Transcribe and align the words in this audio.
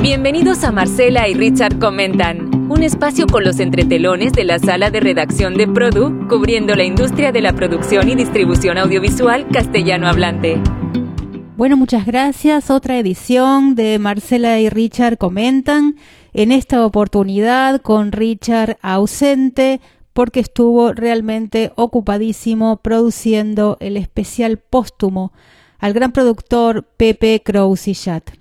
Bienvenidos 0.00 0.62
a 0.62 0.70
Marcela 0.70 1.28
y 1.28 1.34
Richard 1.34 1.80
Comentan, 1.80 2.70
un 2.70 2.84
espacio 2.84 3.26
con 3.26 3.42
los 3.42 3.58
entretelones 3.58 4.32
de 4.32 4.44
la 4.44 4.60
sala 4.60 4.90
de 4.90 5.00
redacción 5.00 5.54
de 5.54 5.66
Produ, 5.66 6.28
cubriendo 6.28 6.76
la 6.76 6.84
industria 6.84 7.32
de 7.32 7.40
la 7.40 7.52
producción 7.52 8.08
y 8.08 8.14
distribución 8.14 8.78
audiovisual 8.78 9.48
castellano 9.48 10.06
hablante. 10.06 10.56
Bueno, 11.56 11.76
muchas 11.76 12.06
gracias. 12.06 12.70
Otra 12.70 12.96
edición 12.96 13.74
de 13.74 13.98
Marcela 13.98 14.60
y 14.60 14.68
Richard 14.68 15.18
Comentan. 15.18 15.96
En 16.32 16.52
esta 16.52 16.86
oportunidad 16.86 17.82
con 17.82 18.12
Richard 18.12 18.78
ausente 18.82 19.80
porque 20.12 20.38
estuvo 20.38 20.92
realmente 20.92 21.72
ocupadísimo 21.74 22.76
produciendo 22.76 23.76
el 23.80 23.96
especial 23.96 24.58
póstumo 24.58 25.32
al 25.80 25.92
gran 25.92 26.12
productor 26.12 26.84
Pepe 26.96 27.42
Crousillat. 27.44 28.37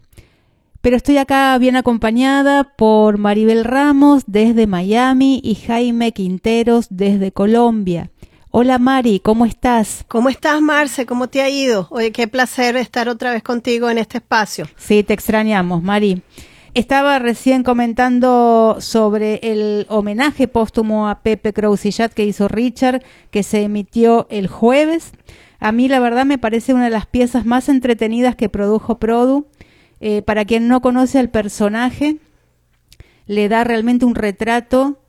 Pero 0.81 0.95
estoy 0.95 1.17
acá 1.17 1.57
bien 1.57 1.75
acompañada 1.75 2.75
por 2.75 3.17
Maribel 3.17 3.63
Ramos 3.63 4.23
desde 4.27 4.67
Miami 4.67 5.41
y 5.43 5.55
Jaime 5.55 6.11
Quinteros 6.11 6.87
desde 6.89 7.31
Colombia. 7.31 8.11
Hola 8.51 8.77
Mari, 8.77 9.19
¿cómo 9.19 9.45
estás? 9.45 10.05
¿Cómo 10.07 10.29
estás 10.29 10.61
Marce? 10.61 11.05
¿Cómo 11.05 11.27
te 11.27 11.41
ha 11.41 11.49
ido? 11.49 11.87
Oye, 11.89 12.11
qué 12.11 12.27
placer 12.27 12.77
estar 12.77 13.09
otra 13.09 13.31
vez 13.31 13.43
contigo 13.43 13.89
en 13.89 13.97
este 13.97 14.19
espacio. 14.19 14.67
Sí, 14.77 15.03
te 15.03 15.13
extrañamos, 15.13 15.83
Mari. 15.83 16.21
Estaba 16.73 17.17
recién 17.17 17.63
comentando 17.63 18.77
sobre 18.79 19.39
el 19.41 19.87
homenaje 19.89 20.47
póstumo 20.47 21.09
a 21.09 21.21
Pepe 21.21 21.51
Crousillat 21.51 22.13
que 22.13 22.25
hizo 22.25 22.47
Richard, 22.47 23.03
que 23.31 23.41
se 23.41 23.63
emitió 23.63 24.27
el 24.29 24.47
jueves. 24.47 25.11
A 25.59 25.71
mí 25.71 25.87
la 25.87 25.99
verdad 25.99 26.25
me 26.25 26.37
parece 26.37 26.73
una 26.73 26.85
de 26.85 26.91
las 26.91 27.07
piezas 27.07 27.45
más 27.47 27.67
entretenidas 27.67 28.35
que 28.35 28.47
produjo 28.47 28.99
Produ. 28.99 29.47
Eh, 29.99 30.21
para 30.21 30.45
quien 30.45 30.67
no 30.67 30.81
conoce 30.81 31.19
al 31.19 31.29
personaje, 31.29 32.17
le 33.25 33.49
da 33.49 33.63
realmente 33.63 34.05
un 34.05 34.15
retrato 34.15 34.99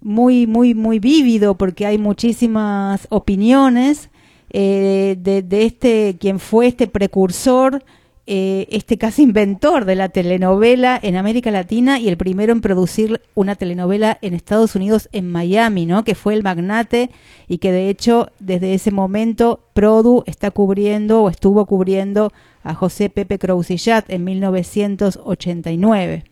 muy, 0.00 0.46
muy, 0.46 0.74
muy 0.74 1.00
vívido 1.00 1.56
porque 1.56 1.86
hay 1.86 1.98
muchísimas 1.98 3.06
opiniones 3.10 4.10
eh, 4.50 5.16
de, 5.18 5.42
de, 5.42 5.66
este, 5.66 6.16
quien 6.18 6.38
fue 6.38 6.68
este 6.68 6.86
precursor, 6.86 7.84
eh, 8.30 8.68
este 8.70 8.98
casi 8.98 9.22
inventor 9.22 9.86
de 9.86 9.94
la 9.94 10.10
telenovela 10.10 11.00
en 11.02 11.16
América 11.16 11.50
Latina 11.50 11.98
y 11.98 12.08
el 12.08 12.18
primero 12.18 12.52
en 12.52 12.60
producir 12.60 13.22
una 13.34 13.54
telenovela 13.54 14.18
en 14.20 14.34
Estados 14.34 14.74
Unidos, 14.74 15.08
en 15.12 15.30
Miami, 15.30 15.86
¿no? 15.86 16.04
Que 16.04 16.14
fue 16.14 16.34
el 16.34 16.42
magnate 16.42 17.08
y 17.48 17.56
que 17.56 17.72
de 17.72 17.88
hecho 17.88 18.30
desde 18.38 18.74
ese 18.74 18.90
momento 18.90 19.64
Produ 19.72 20.24
está 20.26 20.50
cubriendo 20.50 21.22
o 21.22 21.30
estuvo 21.30 21.64
cubriendo 21.64 22.30
a 22.64 22.74
José 22.74 23.08
Pepe 23.08 23.38
Crousillat 23.38 24.10
en 24.10 24.24
1989. 24.24 26.24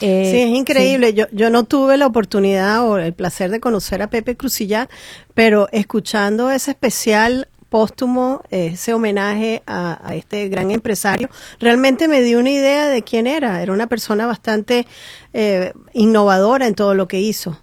Eh, 0.00 0.30
sí, 0.30 0.38
es 0.38 0.56
increíble. 0.56 1.14
Yo, 1.14 1.26
yo 1.32 1.50
no 1.50 1.64
tuve 1.64 1.96
la 1.96 2.06
oportunidad 2.06 2.88
o 2.88 2.96
el 2.96 3.12
placer 3.12 3.50
de 3.50 3.58
conocer 3.58 4.02
a 4.02 4.10
Pepe 4.10 4.36
Crucillat, 4.36 4.88
pero 5.34 5.68
escuchando 5.72 6.52
ese 6.52 6.70
especial 6.70 7.48
póstumo, 7.68 8.42
ese 8.50 8.94
homenaje 8.94 9.62
a, 9.66 10.14
este 10.14 10.48
gran 10.48 10.70
empresario, 10.70 11.28
realmente 11.60 12.08
me 12.08 12.22
dio 12.22 12.38
una 12.38 12.50
idea 12.50 12.86
de 12.88 13.02
quién 13.02 13.26
era. 13.26 13.62
Era 13.62 13.72
una 13.72 13.86
persona 13.86 14.26
bastante 14.26 14.86
eh, 15.32 15.72
innovadora 15.92 16.66
en 16.66 16.74
todo 16.74 16.94
lo 16.94 17.08
que 17.08 17.20
hizo. 17.20 17.60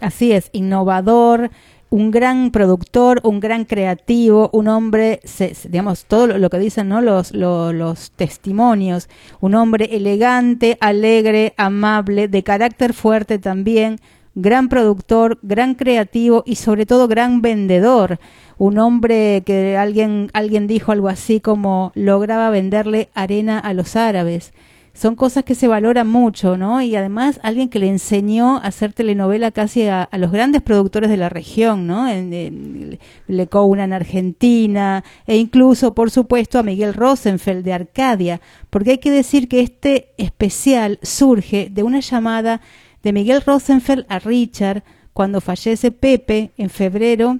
Así 0.00 0.32
es, 0.32 0.50
innovador, 0.52 1.50
un 1.94 2.10
gran 2.10 2.50
productor, 2.50 3.20
un 3.22 3.38
gran 3.38 3.64
creativo, 3.64 4.50
un 4.52 4.66
hombre, 4.66 5.20
digamos, 5.68 6.06
todo 6.06 6.26
lo 6.26 6.50
que 6.50 6.58
dicen 6.58 6.88
¿no? 6.88 7.00
los, 7.00 7.32
los, 7.32 8.10
testimonios, 8.10 9.08
un 9.40 9.54
hombre 9.54 9.90
elegante, 9.92 10.76
alegre, 10.80 11.54
amable, 11.56 12.26
de 12.26 12.42
carácter 12.42 12.94
fuerte 12.94 13.38
también, 13.38 14.00
gran 14.34 14.68
productor, 14.68 15.38
gran 15.42 15.74
creativo 15.74 16.42
y 16.46 16.56
sobre 16.56 16.86
todo 16.86 17.08
gran 17.08 17.42
vendedor. 17.42 18.18
Un 18.58 18.78
hombre 18.78 19.42
que 19.44 19.76
alguien, 19.76 20.30
alguien 20.32 20.66
dijo 20.66 20.92
algo 20.92 21.08
así 21.08 21.40
como 21.40 21.92
lograba 21.94 22.50
venderle 22.50 23.10
arena 23.14 23.58
a 23.58 23.72
los 23.74 23.96
árabes 23.96 24.52
son 24.94 25.16
cosas 25.16 25.42
que 25.42 25.56
se 25.56 25.66
valoran 25.66 26.06
mucho, 26.06 26.56
¿no? 26.56 26.80
Y 26.80 26.94
además 26.94 27.40
alguien 27.42 27.68
que 27.68 27.80
le 27.80 27.88
enseñó 27.88 28.58
a 28.58 28.68
hacer 28.68 28.92
telenovela 28.92 29.50
casi 29.50 29.82
a, 29.88 30.04
a 30.04 30.18
los 30.18 30.30
grandes 30.30 30.62
productores 30.62 31.10
de 31.10 31.16
la 31.16 31.28
región, 31.28 31.88
¿no? 31.88 32.08
En, 32.08 32.32
en, 32.32 32.98
Le 33.26 33.48
en 33.52 33.92
Argentina 33.92 35.04
e 35.26 35.36
incluso, 35.36 35.94
por 35.94 36.12
supuesto, 36.12 36.60
a 36.60 36.62
Miguel 36.62 36.94
Rosenfeld 36.94 37.64
de 37.64 37.72
Arcadia, 37.72 38.40
porque 38.70 38.92
hay 38.92 38.98
que 38.98 39.10
decir 39.10 39.48
que 39.48 39.60
este 39.60 40.12
especial 40.16 41.00
surge 41.02 41.68
de 41.70 41.82
una 41.82 41.98
llamada 41.98 42.60
de 43.04 43.12
Miguel 43.12 43.42
Rosenfeld 43.42 44.06
a 44.08 44.18
Richard 44.18 44.82
cuando 45.12 45.40
fallece 45.40 45.92
Pepe 45.92 46.50
en 46.56 46.70
febrero 46.70 47.38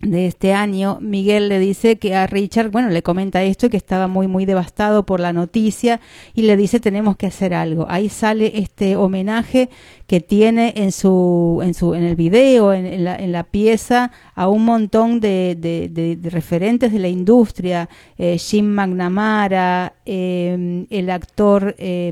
de 0.00 0.26
este 0.26 0.54
año, 0.54 0.98
Miguel 1.00 1.48
le 1.50 1.58
dice 1.58 1.98
que 1.98 2.14
a 2.14 2.26
Richard, 2.26 2.70
bueno, 2.70 2.88
le 2.88 3.02
comenta 3.02 3.42
esto 3.42 3.68
que 3.68 3.76
estaba 3.76 4.06
muy, 4.06 4.28
muy 4.28 4.46
devastado 4.46 5.04
por 5.04 5.20
la 5.20 5.34
noticia 5.34 6.00
y 6.32 6.42
le 6.42 6.56
dice 6.56 6.80
tenemos 6.80 7.16
que 7.16 7.26
hacer 7.26 7.52
algo. 7.52 7.86
Ahí 7.88 8.08
sale 8.08 8.58
este 8.58 8.96
homenaje 8.96 9.68
que 10.10 10.18
tiene 10.20 10.72
en 10.74 10.90
su, 10.90 11.60
en 11.62 11.72
su, 11.72 11.94
en 11.94 12.02
el 12.02 12.16
video, 12.16 12.72
en, 12.72 12.84
en, 12.84 13.04
la, 13.04 13.14
en 13.14 13.30
la, 13.30 13.44
pieza, 13.44 14.10
a 14.34 14.48
un 14.48 14.64
montón 14.64 15.20
de, 15.20 15.56
de, 15.56 15.88
de, 15.88 16.16
de 16.16 16.30
referentes 16.30 16.92
de 16.92 16.98
la 16.98 17.06
industria, 17.06 17.88
eh, 18.18 18.36
Jim 18.36 18.66
McNamara, 18.66 19.92
eh, 20.04 20.84
el 20.90 21.10
actor 21.10 21.76
eh, 21.78 22.10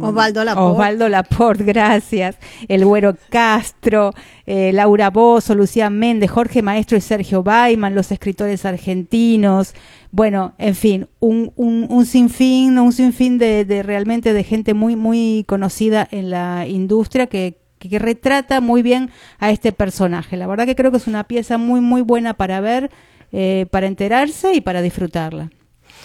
Osvaldo 0.00 0.42
Laporte. 0.42 0.72
Osvaldo 0.72 1.08
Laporte, 1.08 1.62
gracias, 1.62 2.38
el 2.66 2.84
Güero 2.84 3.16
Castro, 3.30 4.14
eh, 4.44 4.72
Laura 4.72 5.10
Bozo, 5.10 5.54
Lucía 5.54 5.90
Méndez, 5.90 6.28
Jorge 6.28 6.60
Maestro 6.60 6.98
y 6.98 7.02
Sergio 7.02 7.44
Baiman, 7.44 7.94
los 7.94 8.10
escritores 8.10 8.66
argentinos, 8.66 9.74
bueno, 10.12 10.54
en 10.58 10.74
fin, 10.74 11.08
un, 11.20 11.52
un, 11.56 11.86
un 11.88 12.04
sinfín, 12.04 12.78
un 12.78 12.92
sinfín 12.92 13.38
de, 13.38 13.64
de, 13.64 13.82
realmente 13.82 14.34
de 14.34 14.44
gente 14.44 14.74
muy, 14.74 14.94
muy 14.94 15.44
conocida 15.48 16.06
en 16.10 16.28
la 16.28 16.66
industria 16.68 17.28
que, 17.28 17.62
que, 17.78 17.98
retrata 17.98 18.60
muy 18.60 18.82
bien 18.82 19.10
a 19.38 19.50
este 19.50 19.72
personaje. 19.72 20.36
La 20.36 20.46
verdad 20.46 20.66
que 20.66 20.76
creo 20.76 20.90
que 20.90 20.98
es 20.98 21.06
una 21.06 21.24
pieza 21.24 21.56
muy, 21.56 21.80
muy 21.80 22.02
buena 22.02 22.34
para 22.34 22.60
ver, 22.60 22.90
eh, 23.32 23.64
para 23.70 23.86
enterarse 23.86 24.52
y 24.52 24.60
para 24.60 24.82
disfrutarla. 24.82 25.50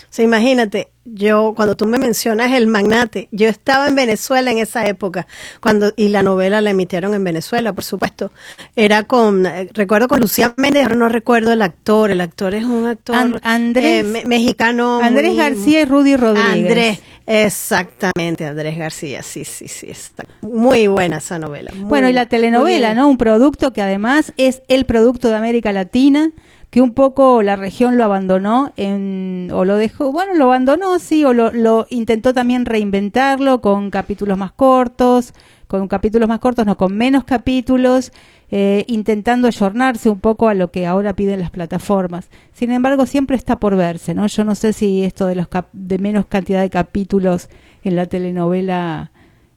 Sea, 0.10 0.26
imagínate, 0.26 0.90
yo 1.14 1.54
cuando 1.56 1.76
tú 1.76 1.86
me 1.86 1.98
mencionas 1.98 2.52
el 2.52 2.68
magnate, 2.68 3.28
yo 3.32 3.48
estaba 3.48 3.88
en 3.88 3.96
Venezuela 3.96 4.52
en 4.52 4.58
esa 4.58 4.86
época, 4.88 5.28
cuando 5.62 5.94
y 5.96 6.10
la 6.10 6.24
novela 6.24 6.62
la 6.62 6.70
emitieron 6.70 7.14
en 7.14 7.24
Venezuela, 7.24 7.74
por 7.74 7.84
supuesto. 7.84 8.32
Era 8.76 9.04
con 9.04 9.46
eh, 9.46 9.70
recuerdo 9.74 10.08
con 10.08 10.20
Lucía 10.20 10.54
Méndez, 10.58 10.84
ahora 10.84 10.96
no 10.96 11.10
recuerdo 11.10 11.52
el 11.52 11.62
actor, 11.62 12.12
el 12.12 12.22
actor 12.22 12.56
es 12.56 12.66
un 12.66 12.88
actor 12.88 13.16
And, 13.16 13.40
Andrés, 13.44 14.02
eh, 14.02 14.04
me, 14.04 14.26
mexicano 14.26 15.00
Andrés 15.02 15.32
muy, 15.32 15.38
García 15.38 15.82
y 15.82 15.86
Rudy 15.86 16.16
Rodríguez. 16.16 16.52
Andrés, 16.52 17.00
exactamente, 17.26 18.46
Andrés 18.46 18.78
García, 18.78 19.24
sí, 19.24 19.46
sí, 19.46 19.68
sí, 19.68 19.88
está 19.90 20.26
muy 20.42 20.88
buena 20.88 21.18
esa 21.18 21.40
novela. 21.40 21.72
bueno, 21.76 22.10
y 22.10 22.14
la 22.14 22.28
telenovela, 22.28 22.94
¿no? 22.94 23.08
Un 23.08 23.18
producto 23.18 23.72
que 23.72 23.82
además 23.82 24.34
es 24.38 24.62
el 24.68 24.86
producto 24.86 25.30
de 25.30 25.36
América 25.36 25.72
Latina 25.72 26.32
un 26.80 26.94
poco 26.94 27.42
la 27.44 27.56
región 27.56 27.98
lo 27.98 28.04
abandonó 28.04 28.74
o 28.76 29.66
lo 29.66 29.78
dejó, 29.78 30.12
bueno, 30.12 30.34
lo 30.36 30.46
abandonó, 30.46 31.00
sí, 31.00 31.24
o 31.26 31.34
lo, 31.34 31.52
lo 31.52 31.88
intentó 31.90 32.34
también 32.34 32.66
reinventarlo 32.66 33.62
con 33.62 33.90
capítulos 33.90 34.38
más 34.38 34.52
cortos, 34.52 35.34
con 35.68 35.88
capítulos 35.88 36.28
más 36.28 36.40
cortos, 36.40 36.66
no, 36.66 36.78
con 36.78 36.96
menos 36.96 37.24
capítulos, 37.24 38.12
eh, 38.50 38.86
intentando 38.88 39.48
ayornarse 39.48 40.10
un 40.10 40.20
poco 40.20 40.48
a 40.48 40.54
lo 40.54 40.72
que 40.72 40.86
ahora 40.86 41.14
piden 41.14 41.42
las 41.42 41.52
plataformas. 41.52 42.30
Sin 42.54 42.72
embargo, 42.72 43.06
siempre 43.06 43.36
está 43.36 43.60
por 43.60 43.76
verse, 43.76 44.14
¿no? 44.14 44.28
Yo 44.28 44.44
no 44.44 44.56
sé 44.56 44.74
si 44.74 45.04
esto 45.04 45.28
de 45.28 45.36
los 45.36 45.48
de 45.74 45.98
menos 46.00 46.26
cantidad 46.26 46.62
de 46.62 46.70
capítulos 46.70 47.50
en 47.84 47.96
la 47.96 48.06
telenovela 48.06 49.12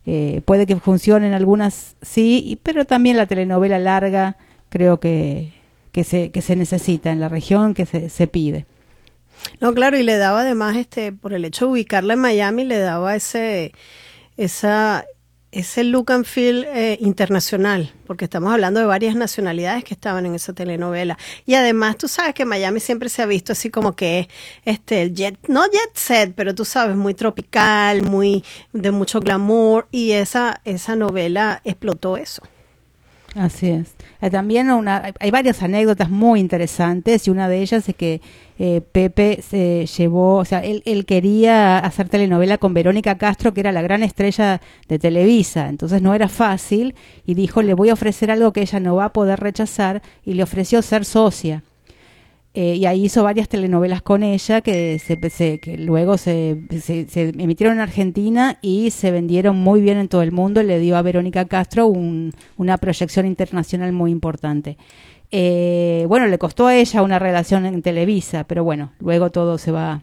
eh, 0.06 0.42
puede 0.44 0.66
que 0.66 0.76
funcionen 0.76 1.34
algunas, 1.34 1.96
sí, 2.02 2.58
pero 2.62 2.84
también 2.84 3.16
la 3.16 3.26
telenovela 3.26 3.78
larga 3.78 4.36
creo 4.68 4.98
que 4.98 5.59
que 5.92 6.04
se, 6.04 6.30
que 6.30 6.42
se 6.42 6.56
necesita 6.56 7.10
en 7.10 7.20
la 7.20 7.28
región, 7.28 7.74
que 7.74 7.86
se, 7.86 8.08
se 8.08 8.26
pide. 8.26 8.66
No, 9.60 9.74
claro, 9.74 9.98
y 9.98 10.02
le 10.02 10.16
daba 10.16 10.42
además, 10.42 10.76
este, 10.76 11.12
por 11.12 11.32
el 11.32 11.44
hecho 11.44 11.66
de 11.66 11.72
ubicarla 11.72 12.14
en 12.14 12.20
Miami, 12.20 12.64
le 12.64 12.78
daba 12.78 13.16
ese, 13.16 13.72
esa, 14.36 15.04
ese 15.52 15.84
look 15.84 16.12
and 16.12 16.24
feel 16.24 16.64
eh, 16.64 16.98
internacional, 17.00 17.92
porque 18.06 18.24
estamos 18.26 18.52
hablando 18.52 18.80
de 18.80 18.86
varias 18.86 19.16
nacionalidades 19.16 19.84
que 19.84 19.94
estaban 19.94 20.26
en 20.26 20.34
esa 20.34 20.52
telenovela. 20.52 21.18
Y 21.46 21.54
además, 21.54 21.96
tú 21.96 22.08
sabes 22.08 22.34
que 22.34 22.44
Miami 22.44 22.80
siempre 22.80 23.08
se 23.08 23.22
ha 23.22 23.26
visto 23.26 23.52
así 23.52 23.70
como 23.70 23.96
que 23.96 24.28
este 24.64 25.02
el 25.02 25.14
jet, 25.14 25.38
no 25.48 25.64
jet 25.64 25.94
set, 25.94 26.32
pero 26.34 26.54
tú 26.54 26.64
sabes, 26.64 26.96
muy 26.96 27.14
tropical, 27.14 28.02
muy 28.02 28.44
de 28.72 28.90
mucho 28.90 29.20
glamour, 29.20 29.88
y 29.90 30.12
esa, 30.12 30.60
esa 30.64 30.96
novela 30.96 31.60
explotó 31.64 32.16
eso. 32.16 32.42
Así 33.36 33.68
es. 33.68 33.94
Eh, 34.20 34.28
también 34.28 34.70
una, 34.70 35.12
hay 35.20 35.30
varias 35.30 35.62
anécdotas 35.62 36.10
muy 36.10 36.40
interesantes 36.40 37.28
y 37.28 37.30
una 37.30 37.48
de 37.48 37.62
ellas 37.62 37.88
es 37.88 37.94
que 37.94 38.20
eh, 38.58 38.80
Pepe 38.80 39.40
se 39.48 39.86
llevó, 39.86 40.36
o 40.36 40.44
sea, 40.44 40.64
él, 40.64 40.82
él, 40.84 41.06
quería 41.06 41.78
hacer 41.78 42.08
telenovela 42.08 42.58
con 42.58 42.74
Verónica 42.74 43.16
Castro, 43.18 43.54
que 43.54 43.60
era 43.60 43.70
la 43.72 43.82
gran 43.82 44.02
estrella 44.02 44.60
de 44.88 44.98
Televisa, 44.98 45.68
entonces 45.68 46.02
no 46.02 46.12
era 46.14 46.28
fácil 46.28 46.94
y 47.24 47.34
dijo, 47.34 47.62
le 47.62 47.74
voy 47.74 47.90
a 47.90 47.94
ofrecer 47.94 48.30
algo 48.32 48.52
que 48.52 48.62
ella 48.62 48.80
no 48.80 48.96
va 48.96 49.06
a 49.06 49.12
poder 49.12 49.38
rechazar 49.38 50.02
y 50.24 50.34
le 50.34 50.42
ofreció 50.42 50.82
ser 50.82 51.04
socia. 51.04 51.62
Eh, 52.52 52.74
y 52.74 52.86
ahí 52.86 53.04
hizo 53.04 53.22
varias 53.22 53.48
telenovelas 53.48 54.02
con 54.02 54.24
ella 54.24 54.60
que, 54.60 54.98
se, 54.98 55.60
que 55.60 55.78
luego 55.78 56.18
se, 56.18 56.60
se, 56.80 57.28
emitieron 57.38 57.76
en 57.76 57.80
Argentina 57.80 58.58
y 58.60 58.90
se 58.90 59.12
vendieron 59.12 59.56
muy 59.56 59.80
bien 59.80 59.98
en 59.98 60.08
todo 60.08 60.22
el 60.22 60.32
mundo. 60.32 60.62
Le 60.62 60.80
dio 60.80 60.96
a 60.96 61.02
Verónica 61.02 61.44
Castro 61.44 61.86
una 61.86 62.78
proyección 62.78 63.26
internacional 63.26 63.92
muy 63.92 64.10
importante. 64.10 64.76
Eh, 65.30 66.06
bueno, 66.08 66.26
le 66.26 66.38
costó 66.38 66.66
a 66.66 66.74
ella 66.74 67.02
una 67.02 67.20
relación 67.20 67.66
en 67.66 67.82
Televisa, 67.82 68.42
pero 68.44 68.64
bueno, 68.64 68.92
luego 68.98 69.30
todo 69.30 69.56
se 69.56 69.70
va, 69.70 70.02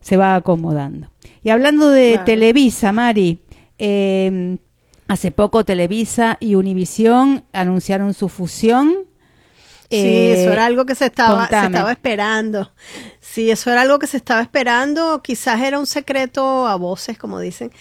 se 0.00 0.18
va 0.18 0.34
acomodando. 0.34 1.10
Y 1.42 1.48
hablando 1.48 1.88
de 1.88 2.20
Televisa, 2.26 2.92
Mari, 2.92 3.38
eh, 3.78 4.58
hace 5.06 5.30
poco 5.30 5.64
Televisa 5.64 6.36
y 6.38 6.54
Univisión 6.54 7.44
anunciaron 7.54 8.12
su 8.12 8.28
fusión 8.28 9.07
Sí, 9.90 10.28
eso 10.32 10.52
era 10.52 10.66
algo 10.66 10.84
que 10.84 10.94
se 10.94 11.06
estaba, 11.06 11.48
se 11.48 11.66
estaba 11.66 11.92
esperando. 11.92 12.70
Sí, 13.20 13.50
eso 13.50 13.70
era 13.70 13.82
algo 13.82 13.98
que 13.98 14.06
se 14.06 14.18
estaba 14.18 14.42
esperando. 14.42 15.22
Quizás 15.22 15.62
era 15.62 15.78
un 15.78 15.86
secreto 15.86 16.66
a 16.66 16.76
voces, 16.76 17.16
como 17.16 17.40
dicen, 17.40 17.72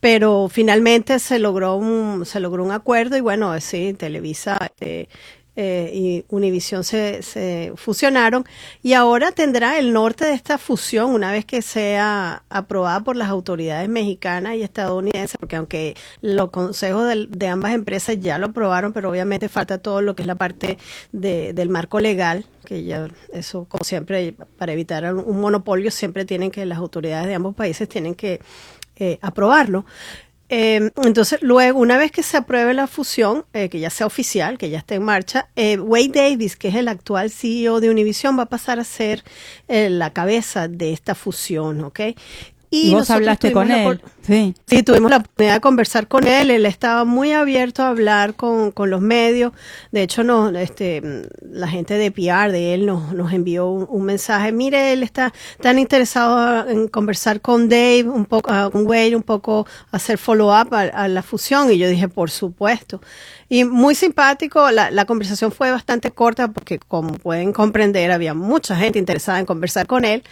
pero 0.00 0.48
finalmente 0.50 1.18
se 1.18 1.38
logró 1.38 1.76
un, 1.76 2.26
se 2.26 2.38
logró 2.40 2.62
un 2.62 2.72
acuerdo 2.72 3.16
y 3.16 3.22
bueno, 3.22 3.58
sí, 3.60 3.94
Televisa 3.94 4.58
eh, 4.80 5.08
eh, 5.56 5.90
y 5.94 6.24
Univision 6.28 6.84
se, 6.84 7.22
se, 7.22 7.72
fusionaron. 7.76 8.44
Y 8.82 8.94
ahora 8.94 9.32
tendrá 9.32 9.78
el 9.78 9.92
norte 9.92 10.24
de 10.24 10.32
esta 10.32 10.58
fusión 10.58 11.10
una 11.10 11.30
vez 11.30 11.44
que 11.44 11.62
sea 11.62 12.42
aprobada 12.48 13.00
por 13.00 13.16
las 13.16 13.28
autoridades 13.28 13.88
mexicanas 13.88 14.56
y 14.56 14.62
estadounidenses, 14.62 15.36
porque 15.38 15.56
aunque 15.56 15.96
los 16.20 16.50
consejos 16.50 17.06
de, 17.28 17.48
ambas 17.48 17.72
empresas 17.72 18.18
ya 18.18 18.38
lo 18.38 18.46
aprobaron, 18.46 18.92
pero 18.92 19.10
obviamente 19.10 19.48
falta 19.48 19.78
todo 19.78 20.02
lo 20.02 20.16
que 20.16 20.22
es 20.22 20.26
la 20.26 20.34
parte 20.34 20.78
de, 21.12 21.52
del 21.52 21.68
marco 21.68 22.00
legal 22.00 22.46
que 22.64 22.82
ya 22.82 23.08
eso 23.32 23.66
como 23.66 23.84
siempre 23.84 24.34
para 24.56 24.72
evitar 24.72 25.14
un 25.14 25.38
monopolio 25.38 25.90
siempre 25.90 26.24
tienen 26.24 26.50
que 26.50 26.64
las 26.64 26.78
autoridades 26.78 27.26
de 27.26 27.34
ambos 27.34 27.54
países 27.54 27.88
tienen 27.90 28.14
que 28.14 28.40
eh, 28.96 29.18
aprobarlo 29.22 29.84
eh, 30.48 30.90
entonces, 31.02 31.40
luego, 31.42 31.80
una 31.80 31.96
vez 31.96 32.12
que 32.12 32.22
se 32.22 32.36
apruebe 32.36 32.74
la 32.74 32.86
fusión, 32.86 33.44
eh, 33.52 33.68
que 33.68 33.80
ya 33.80 33.90
sea 33.90 34.06
oficial, 34.06 34.58
que 34.58 34.70
ya 34.70 34.78
esté 34.78 34.96
en 34.96 35.02
marcha, 35.02 35.48
eh, 35.56 35.78
Wade 35.78 36.08
Davis, 36.08 36.56
que 36.56 36.68
es 36.68 36.74
el 36.74 36.88
actual 36.88 37.30
CEO 37.30 37.80
de 37.80 37.90
Univision, 37.90 38.38
va 38.38 38.44
a 38.44 38.46
pasar 38.46 38.78
a 38.78 38.84
ser 38.84 39.24
la 39.68 40.12
cabeza 40.12 40.68
de 40.68 40.92
esta 40.92 41.14
fusión, 41.14 41.82
¿ok? 41.84 42.00
Y, 42.70 42.90
vos 42.90 43.08
hablaste 43.10 43.52
con 43.52 43.70
él. 43.70 44.00
Sí. 44.26 44.54
sí, 44.66 44.82
tuvimos 44.82 45.10
la 45.10 45.18
oportunidad 45.18 45.54
de 45.54 45.60
conversar 45.60 46.08
con 46.08 46.26
él. 46.26 46.50
Él 46.50 46.64
estaba 46.64 47.04
muy 47.04 47.32
abierto 47.32 47.82
a 47.82 47.90
hablar 47.90 48.34
con, 48.34 48.72
con 48.72 48.88
los 48.88 49.02
medios. 49.02 49.52
De 49.92 50.02
hecho, 50.02 50.24
no, 50.24 50.48
este, 50.48 51.02
la 51.42 51.68
gente 51.68 51.94
de 51.94 52.10
PR 52.10 52.50
de 52.50 52.72
él 52.72 52.86
nos, 52.86 53.12
nos 53.12 53.34
envió 53.34 53.68
un, 53.68 54.04
mensaje. 54.04 54.50
Mire, 54.50 54.94
él 54.94 55.02
está 55.02 55.32
tan 55.60 55.78
interesado 55.78 56.66
en 56.70 56.88
conversar 56.88 57.42
con 57.42 57.68
Dave, 57.68 58.04
un 58.04 58.24
poco, 58.24 58.50
uh, 58.50 58.70
con 58.70 58.86
Wade, 58.86 59.14
un 59.14 59.22
poco 59.22 59.66
hacer 59.90 60.16
follow-up 60.16 60.72
a, 60.72 61.08
la 61.08 61.22
fusión. 61.22 61.70
Y 61.70 61.76
yo 61.76 61.86
dije, 61.86 62.08
por 62.08 62.30
supuesto. 62.30 63.02
Y 63.50 63.64
muy 63.64 63.94
simpático, 63.94 64.70
la, 64.70 64.90
la 64.90 65.04
conversación 65.04 65.52
fue 65.52 65.70
bastante 65.70 66.12
corta 66.12 66.48
porque, 66.48 66.78
como 66.78 67.12
pueden 67.12 67.52
comprender, 67.52 68.10
había 68.10 68.32
mucha 68.32 68.74
gente 68.74 68.98
interesada 68.98 69.38
en 69.38 69.44
conversar 69.44 69.86
con 69.86 70.06
él. 70.06 70.22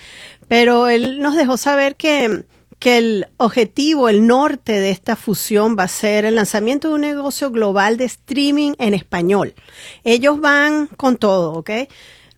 Pero 0.48 0.88
él 0.88 1.20
nos 1.20 1.36
dejó 1.36 1.58
saber 1.58 1.96
que, 1.96 2.44
que 2.82 2.98
el 2.98 3.28
objetivo, 3.36 4.08
el 4.08 4.26
norte 4.26 4.72
de 4.72 4.90
esta 4.90 5.14
fusión 5.14 5.76
va 5.78 5.84
a 5.84 5.88
ser 5.88 6.24
el 6.24 6.34
lanzamiento 6.34 6.88
de 6.88 6.94
un 6.94 7.02
negocio 7.02 7.52
global 7.52 7.96
de 7.96 8.06
streaming 8.06 8.72
en 8.80 8.92
español. 8.92 9.54
Ellos 10.02 10.40
van 10.40 10.88
con 10.88 11.16
todo, 11.16 11.52
¿ok? 11.52 11.70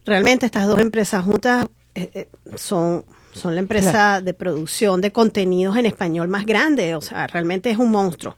Realmente 0.05 0.45
estas 0.45 0.67
dos 0.67 0.81
empresas 0.81 1.25
juntas 1.25 1.67
eh, 1.95 2.11
eh, 2.13 2.29
son, 2.57 3.07
son 3.33 3.55
la 3.55 3.61
empresa 3.61 4.21
de 4.21 4.35
producción 4.35 5.01
de 5.01 5.13
contenidos 5.13 5.79
en 5.79 5.87
español 5.87 6.29
más 6.29 6.45
grande, 6.45 6.95
o 6.95 7.01
sea, 7.01 7.27
realmente 7.27 7.71
es 7.71 7.79
un 7.79 7.91
monstruo 7.91 8.37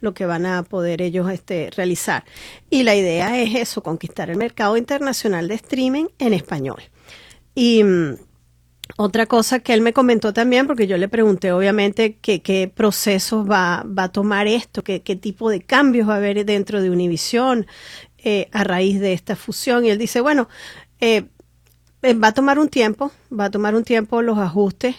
lo 0.00 0.14
que 0.14 0.26
van 0.26 0.46
a 0.46 0.62
poder 0.62 1.02
ellos 1.02 1.28
este, 1.28 1.70
realizar. 1.76 2.24
Y 2.70 2.84
la 2.84 2.94
idea 2.94 3.36
es 3.36 3.56
eso, 3.56 3.82
conquistar 3.82 4.30
el 4.30 4.36
mercado 4.36 4.76
internacional 4.76 5.48
de 5.48 5.56
streaming 5.56 6.04
en 6.20 6.34
español. 6.34 6.84
Y 7.56 7.82
mm, 7.82 8.14
otra 8.96 9.26
cosa 9.26 9.60
que 9.60 9.74
él 9.74 9.80
me 9.80 9.92
comentó 9.92 10.32
también, 10.32 10.66
porque 10.66 10.86
yo 10.86 10.96
le 10.96 11.08
pregunté 11.08 11.52
obviamente 11.52 12.16
qué 12.16 12.72
procesos 12.74 13.48
va, 13.48 13.84
a 13.96 14.08
tomar 14.08 14.46
esto, 14.46 14.82
qué, 14.82 15.00
tipo 15.00 15.50
de 15.50 15.60
cambios 15.60 16.08
va 16.08 16.14
a 16.14 16.16
haber 16.16 16.44
dentro 16.44 16.80
de 16.80 16.90
Univision 16.90 17.66
eh, 18.18 18.48
a 18.52 18.64
raíz 18.64 19.00
de 19.00 19.12
esta 19.12 19.36
fusión. 19.36 19.84
Y 19.84 19.90
él 19.90 19.98
dice, 19.98 20.20
bueno, 20.20 20.48
eh, 21.00 21.26
eh, 22.02 22.14
va 22.14 22.28
a 22.28 22.34
tomar 22.34 22.58
un 22.58 22.68
tiempo, 22.68 23.12
va 23.32 23.46
a 23.46 23.50
tomar 23.50 23.74
un 23.74 23.84
tiempo 23.84 24.22
los 24.22 24.38
ajustes, 24.38 24.96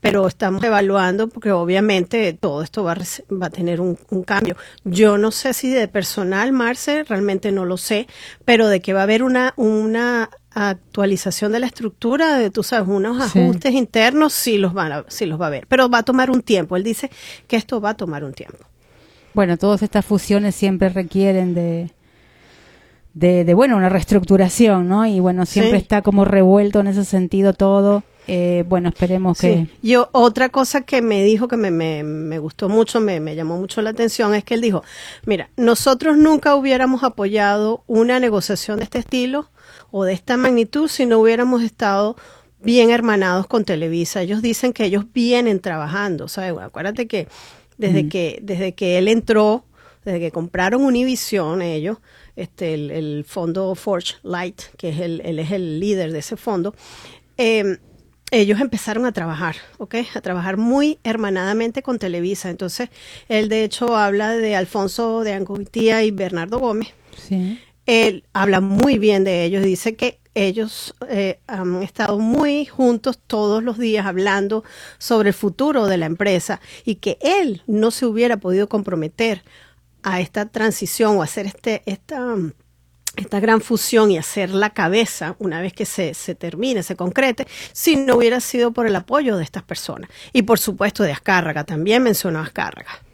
pero 0.00 0.28
estamos 0.28 0.62
evaluando 0.62 1.28
porque 1.28 1.50
obviamente 1.50 2.32
todo 2.32 2.62
esto 2.62 2.84
va 2.84 2.92
a, 2.92 3.50
tener 3.50 3.80
un, 3.80 3.98
un, 4.10 4.22
cambio. 4.22 4.56
Yo 4.84 5.18
no 5.18 5.30
sé 5.30 5.54
si 5.54 5.70
de 5.70 5.88
personal, 5.88 6.52
Marce, 6.52 7.04
realmente 7.04 7.50
no 7.50 7.64
lo 7.64 7.76
sé, 7.76 8.06
pero 8.44 8.68
de 8.68 8.80
que 8.80 8.92
va 8.92 9.00
a 9.00 9.04
haber 9.04 9.22
una, 9.22 9.54
una 9.56 10.30
actualización 10.58 11.52
de 11.52 11.60
la 11.60 11.66
estructura, 11.66 12.38
de, 12.38 12.50
tú 12.50 12.62
sabes, 12.62 12.88
unos 12.88 13.20
ajustes 13.22 13.72
internos, 13.72 14.32
sí 14.32 14.58
los, 14.58 14.72
van 14.72 14.92
a, 14.92 15.04
sí 15.08 15.26
los 15.26 15.40
va 15.40 15.46
a 15.46 15.50
ver, 15.50 15.66
pero 15.68 15.88
va 15.88 15.98
a 15.98 16.02
tomar 16.02 16.30
un 16.30 16.42
tiempo. 16.42 16.76
Él 16.76 16.84
dice 16.84 17.10
que 17.46 17.56
esto 17.56 17.80
va 17.80 17.90
a 17.90 17.96
tomar 17.96 18.24
un 18.24 18.32
tiempo. 18.32 18.58
Bueno, 19.34 19.56
todas 19.56 19.82
estas 19.82 20.04
fusiones 20.04 20.54
siempre 20.54 20.88
requieren 20.88 21.54
de, 21.54 21.90
de, 23.14 23.54
bueno, 23.54 23.76
una 23.76 23.88
reestructuración, 23.88 24.88
¿no? 24.88 25.06
Y 25.06 25.20
bueno, 25.20 25.46
siempre 25.46 25.78
está 25.78 26.02
como 26.02 26.24
revuelto 26.24 26.80
en 26.80 26.88
ese 26.88 27.04
sentido 27.04 27.52
todo. 27.52 28.02
Eh, 28.26 28.64
bueno, 28.68 28.90
esperemos 28.90 29.38
que... 29.38 29.68
Yo, 29.82 30.10
otra 30.12 30.50
cosa 30.50 30.82
que 30.82 31.00
me 31.00 31.24
dijo 31.24 31.48
que 31.48 31.56
me, 31.56 31.70
me, 31.70 32.02
me 32.02 32.38
gustó 32.38 32.68
mucho, 32.68 33.00
me, 33.00 33.20
me, 33.20 33.34
llamó 33.34 33.56
mucho 33.56 33.80
la 33.80 33.90
atención, 33.90 34.34
es 34.34 34.44
que 34.44 34.54
él 34.54 34.60
dijo, 34.60 34.84
mira, 35.24 35.48
nosotros 35.56 36.18
nunca 36.18 36.54
hubiéramos 36.54 37.04
apoyado 37.04 37.84
una 37.86 38.20
negociación 38.20 38.78
de 38.78 38.84
este 38.84 38.98
estilo 38.98 39.48
o 39.90 40.04
de 40.04 40.12
esta 40.12 40.36
magnitud 40.36 40.88
si 40.88 41.06
no 41.06 41.18
hubiéramos 41.18 41.62
estado 41.62 42.16
bien 42.60 42.90
hermanados 42.90 43.46
con 43.46 43.64
Televisa. 43.64 44.22
Ellos 44.22 44.42
dicen 44.42 44.72
que 44.72 44.84
ellos 44.84 45.04
vienen 45.12 45.60
trabajando. 45.60 46.24
O 46.24 46.28
sea, 46.28 46.48
acuérdate 46.62 47.06
que 47.06 47.28
desde, 47.76 48.08
que 48.08 48.40
desde 48.42 48.72
que 48.72 48.98
él 48.98 49.08
entró, 49.08 49.64
desde 50.04 50.20
que 50.20 50.32
compraron 50.32 50.82
Univision 50.82 51.62
ellos, 51.62 51.98
este, 52.36 52.74
el, 52.74 53.24
fondo 53.26 53.74
Forge 53.74 54.16
Light, 54.22 54.60
que 54.76 54.90
es 54.90 55.00
el, 55.00 55.20
él 55.24 55.38
es 55.38 55.50
el 55.50 55.80
líder 55.80 56.12
de 56.12 56.18
ese 56.18 56.36
fondo, 56.36 56.74
eh, 57.36 57.78
ellos 58.30 58.60
empezaron 58.60 59.06
a 59.06 59.12
trabajar, 59.12 59.56
¿ok? 59.78 59.94
A 60.14 60.20
trabajar 60.20 60.58
muy 60.58 60.98
hermanadamente 61.02 61.82
con 61.82 61.98
Televisa. 61.98 62.50
Entonces, 62.50 62.90
él 63.28 63.48
de 63.48 63.64
hecho 63.64 63.96
habla 63.96 64.32
de 64.36 64.54
Alfonso 64.54 65.24
de 65.24 65.32
Angovitía 65.32 66.02
y 66.04 66.10
Bernardo 66.10 66.58
Gómez. 66.58 66.88
Sí 67.16 67.58
él 67.88 68.24
habla 68.34 68.60
muy 68.60 68.98
bien 68.98 69.24
de 69.24 69.44
ellos, 69.44 69.64
dice 69.64 69.96
que 69.96 70.20
ellos 70.34 70.94
eh, 71.08 71.40
han 71.46 71.82
estado 71.82 72.18
muy 72.18 72.66
juntos 72.66 73.18
todos 73.26 73.62
los 73.62 73.78
días 73.78 74.04
hablando 74.04 74.62
sobre 74.98 75.30
el 75.30 75.34
futuro 75.34 75.86
de 75.86 75.96
la 75.96 76.04
empresa 76.04 76.60
y 76.84 76.96
que 76.96 77.16
él 77.22 77.62
no 77.66 77.90
se 77.90 78.04
hubiera 78.04 78.36
podido 78.36 78.68
comprometer 78.68 79.42
a 80.02 80.20
esta 80.20 80.46
transición 80.46 81.16
o 81.16 81.22
hacer 81.22 81.46
este, 81.46 81.82
esta, 81.86 82.36
esta 83.16 83.40
gran 83.40 83.62
fusión 83.62 84.10
y 84.10 84.18
hacer 84.18 84.50
la 84.50 84.70
cabeza 84.70 85.34
una 85.38 85.62
vez 85.62 85.72
que 85.72 85.86
se, 85.86 86.12
se 86.12 86.34
termine, 86.34 86.82
se 86.82 86.94
concrete, 86.94 87.46
si 87.72 87.96
no 87.96 88.16
hubiera 88.16 88.40
sido 88.40 88.72
por 88.72 88.86
el 88.86 88.96
apoyo 88.96 89.38
de 89.38 89.44
estas 89.44 89.62
personas. 89.62 90.10
Y 90.34 90.42
por 90.42 90.58
supuesto 90.58 91.04
de 91.04 91.12
Azcárraga, 91.12 91.64
también 91.64 92.02
mencionó 92.02 92.40
a 92.40 92.42
Azcárraga. 92.42 93.07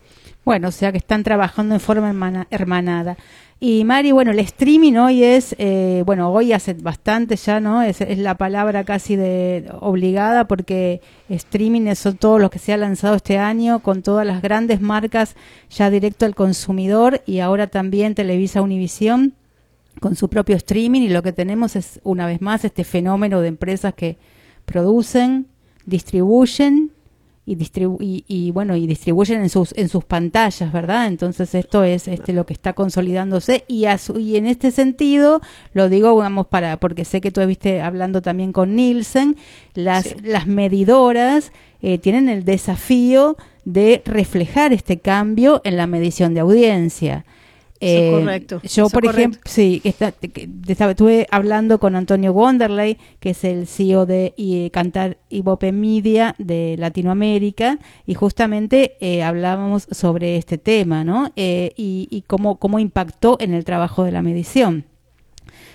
Bueno, 0.45 0.69
o 0.69 0.73
sea 0.73 0.93
que 0.93 0.99
están 0.99 1.23
trabajando 1.23 1.75
en 1.75 1.81
forma 1.81 2.47
hermanada. 2.51 3.17
Y 3.61 3.85
Mari, 3.85 4.13
bueno, 4.13 4.33
el 4.33 4.41
streaming 4.41 4.95
hoy 4.95 5.25
es, 5.25 5.55
eh, 5.59 6.03
bueno, 6.05 6.31
hoy 6.31 6.53
hace 6.53 6.75
bastante 6.75 7.37
ya, 7.37 7.61
¿no? 7.61 7.83
Es, 7.83 8.03
es, 8.03 8.19
la 8.19 8.35
palabra 8.35 8.85
casi 8.85 9.17
de 9.17 9.71
obligada 9.81 10.47
porque 10.47 11.01
streaming 11.31 11.95
son 11.95 12.19
todos 12.19 12.41
los 12.41 12.51
que 12.51 12.59
se 12.59 12.75
ha 12.75 12.77
lanzado 12.77 13.15
este 13.15 13.39
año 13.39 13.79
con 13.79 14.03
todas 14.03 14.27
las 14.27 14.43
grandes 14.43 14.83
marcas 14.83 15.35
ya 15.71 15.89
directo 15.89 16.27
al 16.27 16.35
consumidor 16.35 17.23
y 17.25 17.39
ahora 17.39 17.69
también 17.69 18.15
Televisa 18.15 18.61
Univisión 18.61 19.35
con 20.01 20.15
su 20.15 20.29
propio 20.29 20.57
streaming 20.57 21.03
y 21.03 21.09
lo 21.09 21.23
que 21.23 21.33
tenemos 21.33 21.77
es 21.77 22.01
una 22.03 22.27
vez 22.27 22.43
más 22.43 22.67
este 22.67 22.85
fenómeno 22.85 23.41
de 23.41 23.49
empresas 23.49 23.95
que 23.95 24.19
producen, 24.67 25.47
distribuyen 25.87 26.91
y, 27.47 28.25
y, 28.27 28.51
bueno 28.53 28.75
y 28.75 28.87
distribuyen 28.87 29.43
en 29.43 29.51
sus 29.51 29.73
en 29.77 29.91
sus 29.91 30.05
pantallas 30.05 30.73
verdad 30.73 31.07
entonces 31.07 31.55
esto 31.55 31.85
es 31.85 32.09
este 32.09 32.33
lo 32.33 32.47
que 32.47 32.55
está 32.55 32.73
consolidándose 32.73 33.65
y 33.69 33.85
y 34.19 34.37
en 34.37 34.47
este 34.47 34.71
sentido 34.71 35.43
lo 35.75 35.91
digo 35.91 36.17
vamos 36.17 36.47
para 36.47 36.79
porque 36.79 37.05
sé 37.05 37.21
que 37.21 37.31
tú 37.31 37.41
estuviste 37.41 37.83
hablando 37.83 38.23
también 38.23 38.53
con 38.53 38.75
Nielsen 38.75 39.37
las 39.75 40.17
las 40.23 40.47
medidoras 40.47 41.53
eh, 41.83 41.99
tienen 41.99 42.31
el 42.31 42.45
desafío 42.45 43.37
de 43.67 44.01
reflejar 44.07 44.73
este 44.73 44.99
cambio 44.99 45.61
en 45.65 45.77
la 45.77 45.87
medición 45.87 46.33
de 46.33 46.41
audiencia 46.41 47.27
eh, 47.85 48.11
correcto. 48.11 48.61
Yo, 48.63 48.89
por 48.89 49.05
ejemplo, 49.05 49.41
sí, 49.45 49.83
estuve 49.85 51.27
hablando 51.31 51.79
con 51.79 51.97
Antonio 51.97 52.33
Wonderley, 52.33 52.99
que 53.21 53.31
es 53.31 53.45
el 53.45 53.67
CEO 53.67 54.07
de 54.07 54.33
y, 54.37 54.71
Cantar 54.71 55.19
Ibope 55.29 55.73
Media 55.73 56.35
de 56.39 56.77
Latinoamérica, 56.79 57.79
y 58.07 58.15
justamente 58.15 58.97
eh, 59.01 59.23
hablábamos 59.23 59.87
sobre 59.91 60.37
este 60.37 60.59
tema, 60.59 61.05
¿no? 61.05 61.33
Eh, 61.37 61.73
y, 61.77 62.25
cómo, 62.27 62.57
cómo 62.57 62.79
impactó 62.79 63.37
en 63.41 63.55
el 63.55 63.65
trabajo 63.65 64.05
de 64.05 64.13
la 64.13 64.23
medición. 64.23 64.85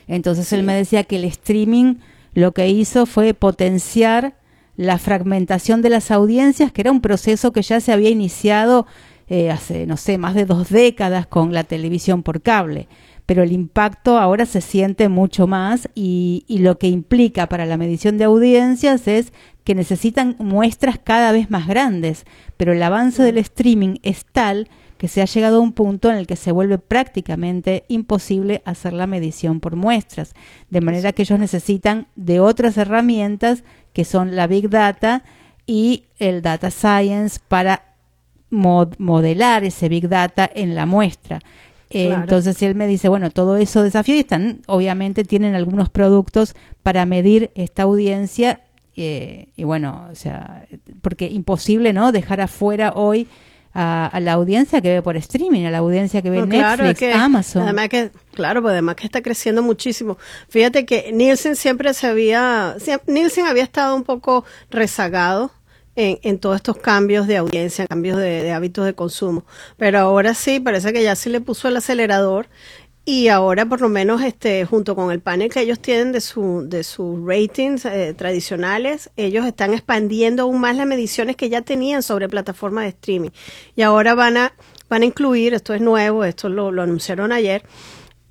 Entonces 0.08 0.52
él 0.54 0.64
me 0.64 0.74
decía 0.74 1.04
que 1.04 1.18
el 1.18 1.26
streaming 1.26 1.96
lo 2.34 2.52
que 2.54 2.68
hizo 2.70 3.06
fue 3.06 3.34
potenciar 3.34 4.36
la 4.76 4.98
fragmentación 4.98 5.82
de 5.82 5.90
las 5.90 6.10
audiencias, 6.10 6.72
que 6.72 6.82
era 6.82 6.92
un 6.92 7.02
proceso 7.02 7.52
que 7.52 7.62
ya 7.62 7.82
se 7.82 7.92
había 7.92 8.10
iniciado 8.10 8.88
eh, 9.30 9.52
hace, 9.52 9.86
no 9.86 9.96
sé, 9.96 10.18
más 10.18 10.36
de 10.36 10.46
dos 10.46 10.70
décadas 10.70 11.28
con 11.28 11.54
la 11.54 11.64
televisión 11.64 12.24
por 12.24 12.42
cable. 12.42 12.88
Pero 13.26 13.44
el 13.44 13.52
impacto 13.52 14.18
ahora 14.18 14.48
se 14.48 14.60
siente 14.60 15.08
mucho 15.08 15.46
más 15.46 15.88
y, 15.94 16.46
y 16.48 16.60
lo 16.60 16.80
que 16.80 16.88
implica 16.88 17.48
para 17.48 17.68
la 17.68 17.78
medición 17.78 18.18
de 18.18 18.24
audiencias 18.24 19.08
es 19.08 19.32
que 19.64 19.76
necesitan 19.76 20.36
muestras 20.40 20.98
cada 20.98 21.32
vez 21.32 21.52
más 21.52 21.68
grandes. 21.68 22.26
Pero 22.58 22.74
el 22.74 22.82
avance 22.82 23.22
del 23.22 23.38
streaming 23.38 23.98
es 24.02 24.26
tal 24.26 24.68
que 25.00 25.08
se 25.08 25.22
ha 25.22 25.26
llegado 25.26 25.58
a 25.58 25.62
un 25.62 25.72
punto 25.72 26.12
en 26.12 26.18
el 26.18 26.28
que 26.28 26.36
se 26.36 26.52
vuelve 26.52 26.78
prácticamente 26.78 27.86
imposible 27.88 28.62
hacer 28.66 28.92
la 28.92 29.08
medición 29.08 29.62
por 29.62 29.78
muestras, 29.78 30.34
de 30.70 30.82
manera 30.82 31.14
que 31.14 31.22
ellos 31.22 31.40
necesitan 31.40 32.08
de 32.18 32.42
otras 32.42 32.78
herramientas 32.78 33.64
que 33.94 34.04
son 34.04 34.36
la 34.36 34.46
Big 34.46 34.70
Data 34.70 35.24
y 35.66 36.04
el 36.18 36.42
Data 36.42 36.70
Science 36.70 37.40
para 37.48 37.89
modelar 38.50 39.64
ese 39.64 39.90
Big 39.90 40.10
Data 40.10 40.50
en 40.54 40.76
la 40.76 40.86
muestra. 40.86 41.40
Eh, 41.92 42.12
entonces, 42.14 42.62
él 42.62 42.76
me 42.76 42.88
dice, 42.88 43.10
bueno, 43.10 43.32
todo 43.32 43.58
eso 43.58 43.82
desafío 43.82 44.16
y 44.16 44.20
están, 44.20 44.62
obviamente 44.68 45.24
tienen 45.24 45.56
algunos 45.56 45.90
productos 45.90 46.56
para 46.84 47.06
medir 47.06 47.52
esta 47.56 47.84
audiencia 47.84 48.62
eh, 49.02 49.48
y 49.56 49.64
bueno, 49.64 50.10
o 50.12 50.16
sea, 50.16 50.68
porque 51.02 51.28
imposible, 51.28 51.94
¿no? 51.94 52.12
Dejar 52.12 52.42
afuera 52.42 52.92
hoy 52.96 53.28
a, 53.74 54.20
la 54.22 54.34
audiencia 54.34 54.82
que 54.82 54.90
ve 54.90 55.02
por 55.02 55.16
streaming, 55.16 55.66
a 55.66 55.72
la 55.72 55.78
audiencia 55.78 56.22
que 56.22 56.30
ve 56.30 56.46
Netflix, 56.46 57.16
Amazon. 57.16 57.64
Además 57.64 57.88
que, 57.88 58.12
claro, 58.34 58.62
pues 58.62 58.74
además 58.74 58.96
que 58.96 59.06
está 59.06 59.22
creciendo 59.22 59.64
muchísimo. 59.64 60.18
Fíjate 60.50 60.86
que 60.86 61.12
Nielsen 61.14 61.56
siempre 61.56 61.94
se 61.94 62.08
había, 62.08 62.76
Nielsen 63.08 63.46
había 63.46 63.64
estado 63.64 63.96
un 63.96 64.04
poco 64.04 64.44
rezagado 64.70 65.52
en, 66.00 66.40
todos 66.40 66.56
estos 66.56 66.78
cambios 66.78 67.28
de 67.28 67.38
audiencia, 67.38 67.86
cambios 67.88 68.18
de, 68.18 68.52
hábitos 68.52 68.86
de 68.86 68.94
consumo. 68.94 69.46
Pero 69.78 70.00
ahora 70.00 70.34
sí, 70.34 70.60
parece 70.60 70.94
que 70.94 71.04
ya 71.04 71.16
se 71.16 71.30
le 71.30 71.42
puso 71.42 71.68
el 71.68 71.76
acelerador 71.76 72.48
y 73.06 73.28
ahora 73.28 73.66
por 73.66 73.82
lo 73.82 73.90
menos 73.90 74.22
este 74.22 74.66
junto 74.66 74.96
con 74.96 75.12
el 75.12 75.20
panel 75.20 75.50
que 75.50 75.62
ellos 75.62 75.80
tienen 75.80 76.12
de 76.12 76.22
su 76.22 76.66
de 76.68 76.84
sus 76.84 77.26
ratings 77.26 77.86
eh, 77.86 78.14
tradicionales 78.14 79.10
ellos 79.16 79.46
están 79.46 79.74
expandiendo 79.74 80.44
aún 80.44 80.60
más 80.60 80.76
las 80.76 80.86
mediciones 80.86 81.36
que 81.36 81.50
ya 81.50 81.62
tenían 81.62 82.04
sobre 82.04 82.28
plataformas 82.28 82.84
de 82.84 82.90
streaming 82.90 83.30
y 83.76 83.82
ahora 83.82 84.16
van 84.16 84.38
a 84.38 84.54
van 84.90 85.02
a 85.02 85.06
incluir 85.06 85.54
esto 85.54 85.74
es 85.74 85.82
nuevo 85.82 86.24
esto 86.24 86.50
lo 86.50 86.82
anunciaron 86.82 87.32
ayer 87.32 87.64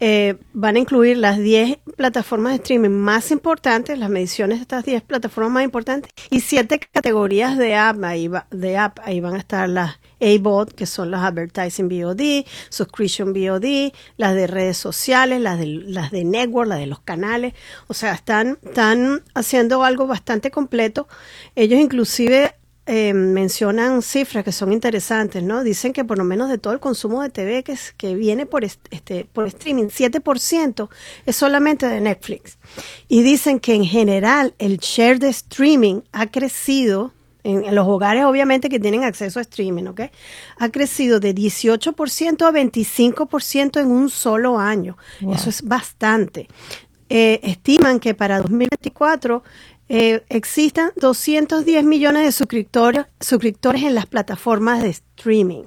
eh, 0.00 0.36
van 0.52 0.76
a 0.76 0.78
incluir 0.78 1.16
las 1.16 1.38
10 1.38 1.78
plataformas 1.96 2.52
de 2.52 2.56
streaming 2.56 2.90
más 2.90 3.30
importantes, 3.30 3.98
las 3.98 4.10
mediciones 4.10 4.58
de 4.58 4.62
estas 4.62 4.84
10 4.84 5.02
plataformas 5.02 5.52
más 5.52 5.64
importantes 5.64 6.12
y 6.30 6.40
7 6.40 6.78
categorías 6.92 7.58
de 7.58 7.74
app. 7.74 8.02
Ahí, 8.04 8.30
de 8.50 8.76
app, 8.76 8.98
ahí 9.02 9.20
van 9.20 9.34
a 9.34 9.38
estar 9.38 9.68
las 9.68 9.98
ABOT, 10.20 10.72
que 10.72 10.86
son 10.86 11.10
las 11.10 11.22
Advertising 11.22 11.88
VOD, 11.88 12.44
Subscription 12.68 13.32
VOD, 13.32 13.92
las 14.16 14.34
de 14.34 14.46
redes 14.46 14.76
sociales, 14.76 15.40
las 15.40 15.58
de, 15.58 15.66
las 15.66 16.10
de 16.10 16.24
network, 16.24 16.68
las 16.68 16.78
de 16.78 16.86
los 16.86 17.00
canales. 17.00 17.54
O 17.88 17.94
sea, 17.94 18.14
están, 18.14 18.58
están 18.62 19.22
haciendo 19.34 19.84
algo 19.84 20.06
bastante 20.06 20.50
completo. 20.50 21.08
Ellos 21.56 21.80
inclusive 21.80 22.54
eh, 22.90 23.12
mencionan 23.12 24.00
cifras 24.00 24.42
que 24.44 24.50
son 24.50 24.72
interesantes, 24.72 25.42
¿no? 25.42 25.62
Dicen 25.62 25.92
que 25.92 26.06
por 26.06 26.16
lo 26.16 26.24
menos 26.24 26.48
de 26.48 26.56
todo 26.56 26.72
el 26.72 26.80
consumo 26.80 27.22
de 27.22 27.28
TV 27.28 27.62
que, 27.62 27.76
que 27.98 28.14
viene 28.14 28.46
por, 28.46 28.64
este, 28.64 29.26
por 29.30 29.46
streaming, 29.46 29.88
7% 29.88 30.88
es 31.26 31.36
solamente 31.36 31.86
de 31.86 32.00
Netflix. 32.00 32.56
Y 33.06 33.22
dicen 33.22 33.60
que 33.60 33.74
en 33.74 33.84
general 33.84 34.54
el 34.58 34.78
share 34.78 35.18
de 35.18 35.28
streaming 35.28 36.00
ha 36.12 36.28
crecido 36.28 37.12
en, 37.44 37.74
los 37.74 37.86
hogares 37.86 38.24
obviamente 38.24 38.70
que 38.70 38.80
tienen 38.80 39.04
acceso 39.04 39.38
a 39.38 39.42
streaming, 39.42 39.84
¿ok? 39.84 40.00
Ha 40.58 40.70
crecido 40.70 41.20
de 41.20 41.34
18% 41.34 42.42
a 42.42 42.50
25% 42.50 43.80
en 43.80 43.86
un 43.90 44.08
solo 44.08 44.58
año. 44.58 44.96
Eso 45.30 45.50
es 45.50 45.60
bastante. 45.60 46.48
Eh, 47.10 47.40
estiman 47.42 48.00
que 48.00 48.14
para 48.14 48.38
2024 48.38 49.42
eh, 49.88 50.22
existan 50.28 50.92
210 50.96 51.84
millones 51.84 52.24
de 52.24 52.32
suscriptores, 52.32 53.06
suscriptores 53.20 53.82
en 53.82 53.94
las 53.94 54.06
plataformas 54.06 54.82
de 54.82 54.90
streaming. 54.90 55.64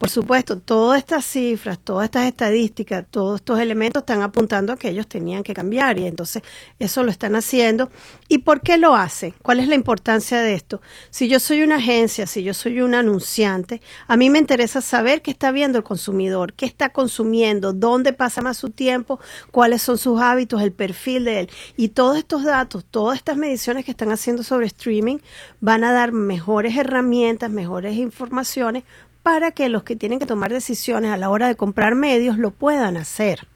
Por 0.00 0.08
supuesto, 0.08 0.56
todas 0.56 0.96
estas 0.96 1.26
cifras, 1.26 1.78
todas 1.78 2.06
estas 2.06 2.24
estadísticas, 2.24 3.04
todos 3.10 3.40
estos 3.40 3.60
elementos 3.60 4.00
están 4.00 4.22
apuntando 4.22 4.72
a 4.72 4.78
que 4.78 4.88
ellos 4.88 5.06
tenían 5.06 5.42
que 5.42 5.52
cambiar 5.52 5.98
y 5.98 6.06
entonces 6.06 6.42
eso 6.78 7.04
lo 7.04 7.10
están 7.10 7.36
haciendo. 7.36 7.90
¿Y 8.26 8.38
por 8.38 8.62
qué 8.62 8.78
lo 8.78 8.94
hacen? 8.96 9.34
¿Cuál 9.42 9.60
es 9.60 9.68
la 9.68 9.74
importancia 9.74 10.40
de 10.40 10.54
esto? 10.54 10.80
Si 11.10 11.28
yo 11.28 11.38
soy 11.38 11.60
una 11.62 11.76
agencia, 11.76 12.26
si 12.26 12.42
yo 12.42 12.54
soy 12.54 12.80
un 12.80 12.94
anunciante, 12.94 13.82
a 14.06 14.16
mí 14.16 14.30
me 14.30 14.38
interesa 14.38 14.80
saber 14.80 15.20
qué 15.20 15.32
está 15.32 15.52
viendo 15.52 15.76
el 15.76 15.84
consumidor, 15.84 16.54
qué 16.54 16.64
está 16.64 16.88
consumiendo, 16.88 17.74
dónde 17.74 18.14
pasa 18.14 18.40
más 18.40 18.56
su 18.56 18.70
tiempo, 18.70 19.20
cuáles 19.50 19.82
son 19.82 19.98
sus 19.98 20.18
hábitos, 20.18 20.62
el 20.62 20.72
perfil 20.72 21.26
de 21.26 21.40
él. 21.40 21.50
Y 21.76 21.88
todos 21.88 22.16
estos 22.16 22.44
datos, 22.44 22.86
todas 22.90 23.18
estas 23.18 23.36
mediciones 23.36 23.84
que 23.84 23.90
están 23.90 24.12
haciendo 24.12 24.44
sobre 24.44 24.64
streaming 24.64 25.18
van 25.60 25.84
a 25.84 25.92
dar 25.92 26.12
mejores 26.12 26.74
herramientas, 26.78 27.50
mejores 27.50 27.96
informaciones 27.96 28.84
para 29.32 29.52
que 29.52 29.68
los 29.68 29.84
que 29.84 29.94
tienen 29.94 30.18
que 30.18 30.26
tomar 30.26 30.52
decisiones 30.52 31.12
a 31.12 31.16
la 31.16 31.30
hora 31.30 31.46
de 31.46 31.54
comprar 31.54 31.94
medios 31.94 32.36
lo 32.36 32.50
puedan 32.50 32.96
hacer. 32.96 33.46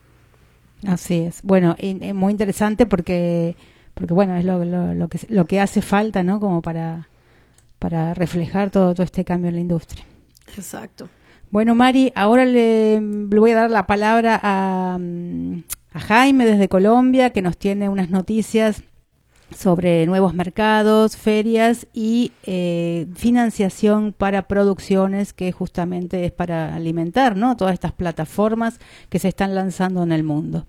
Así 0.87 1.23
es. 1.23 1.43
Bueno, 1.43 1.75
y, 1.81 1.95
muy 2.13 2.31
interesante 2.31 2.87
porque, 2.87 3.57
porque 3.95 4.15
bueno, 4.15 4.37
es 4.37 4.45
lo, 4.45 4.65
lo, 4.65 5.09
que, 5.09 5.19
lo 5.31 5.47
que 5.47 5.59
hace 5.59 5.83
falta, 5.83 6.23
¿no? 6.23 6.39
Como 6.39 6.63
para, 6.63 7.09
para 7.81 8.15
reflejar 8.15 8.71
todo, 8.71 8.95
todo 8.95 9.03
este 9.03 9.25
cambio 9.25 9.49
en 9.49 9.57
la 9.57 9.63
industria. 9.63 10.05
Exacto. 10.57 11.09
Bueno, 11.51 11.75
Mari, 11.75 12.13
ahora 12.15 12.45
le, 12.45 13.01
le 13.01 13.41
voy 13.41 13.51
a 13.51 13.57
dar 13.57 13.71
la 13.73 13.89
palabra 13.89 14.39
a, 14.41 14.97
a 15.93 16.01
Jaime 16.01 16.47
desde 16.47 16.69
Colombia, 16.69 17.31
que 17.31 17.43
nos 17.43 17.59
tiene 17.59 17.89
unas 17.89 18.11
noticias 18.11 18.85
sobre 19.57 20.07
nuevos 20.07 20.35
mercados, 20.35 21.17
ferias 21.17 21.87
y 21.93 22.33
eh, 22.45 23.07
financiación 23.15 24.13
para 24.13 24.49
producciones 24.49 25.33
que 25.33 25.53
justamente 25.53 26.25
es 26.25 26.33
para 26.33 26.75
alimentar 26.75 27.37
¿no? 27.37 27.57
todas 27.57 27.75
estas 27.75 27.93
plataformas 27.93 28.79
que 29.09 29.19
se 29.19 29.29
están 29.29 29.55
lanzando 29.55 30.03
en 30.03 30.13
el 30.13 30.25
mundo. 30.25 30.67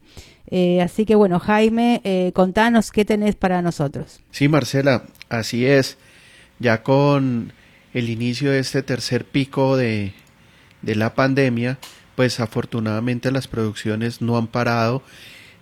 Eh, 0.47 0.81
así 0.81 1.05
que 1.05 1.15
bueno, 1.15 1.39
Jaime, 1.39 2.01
eh, 2.03 2.31
contanos 2.33 2.91
qué 2.91 3.03
tenés 3.03 3.35
para 3.35 3.61
nosotros. 3.61 4.21
Sí, 4.31 4.47
Marcela, 4.47 5.03
así 5.29 5.65
es. 5.65 5.97
Ya 6.59 6.83
con 6.83 7.51
el 7.93 8.09
inicio 8.09 8.51
de 8.51 8.59
este 8.59 8.83
tercer 8.83 9.25
pico 9.25 9.75
de, 9.75 10.13
de 10.81 10.95
la 10.95 11.15
pandemia, 11.15 11.79
pues 12.15 12.39
afortunadamente 12.39 13.31
las 13.31 13.47
producciones 13.47 14.21
no 14.21 14.37
han 14.37 14.47
parado, 14.47 15.01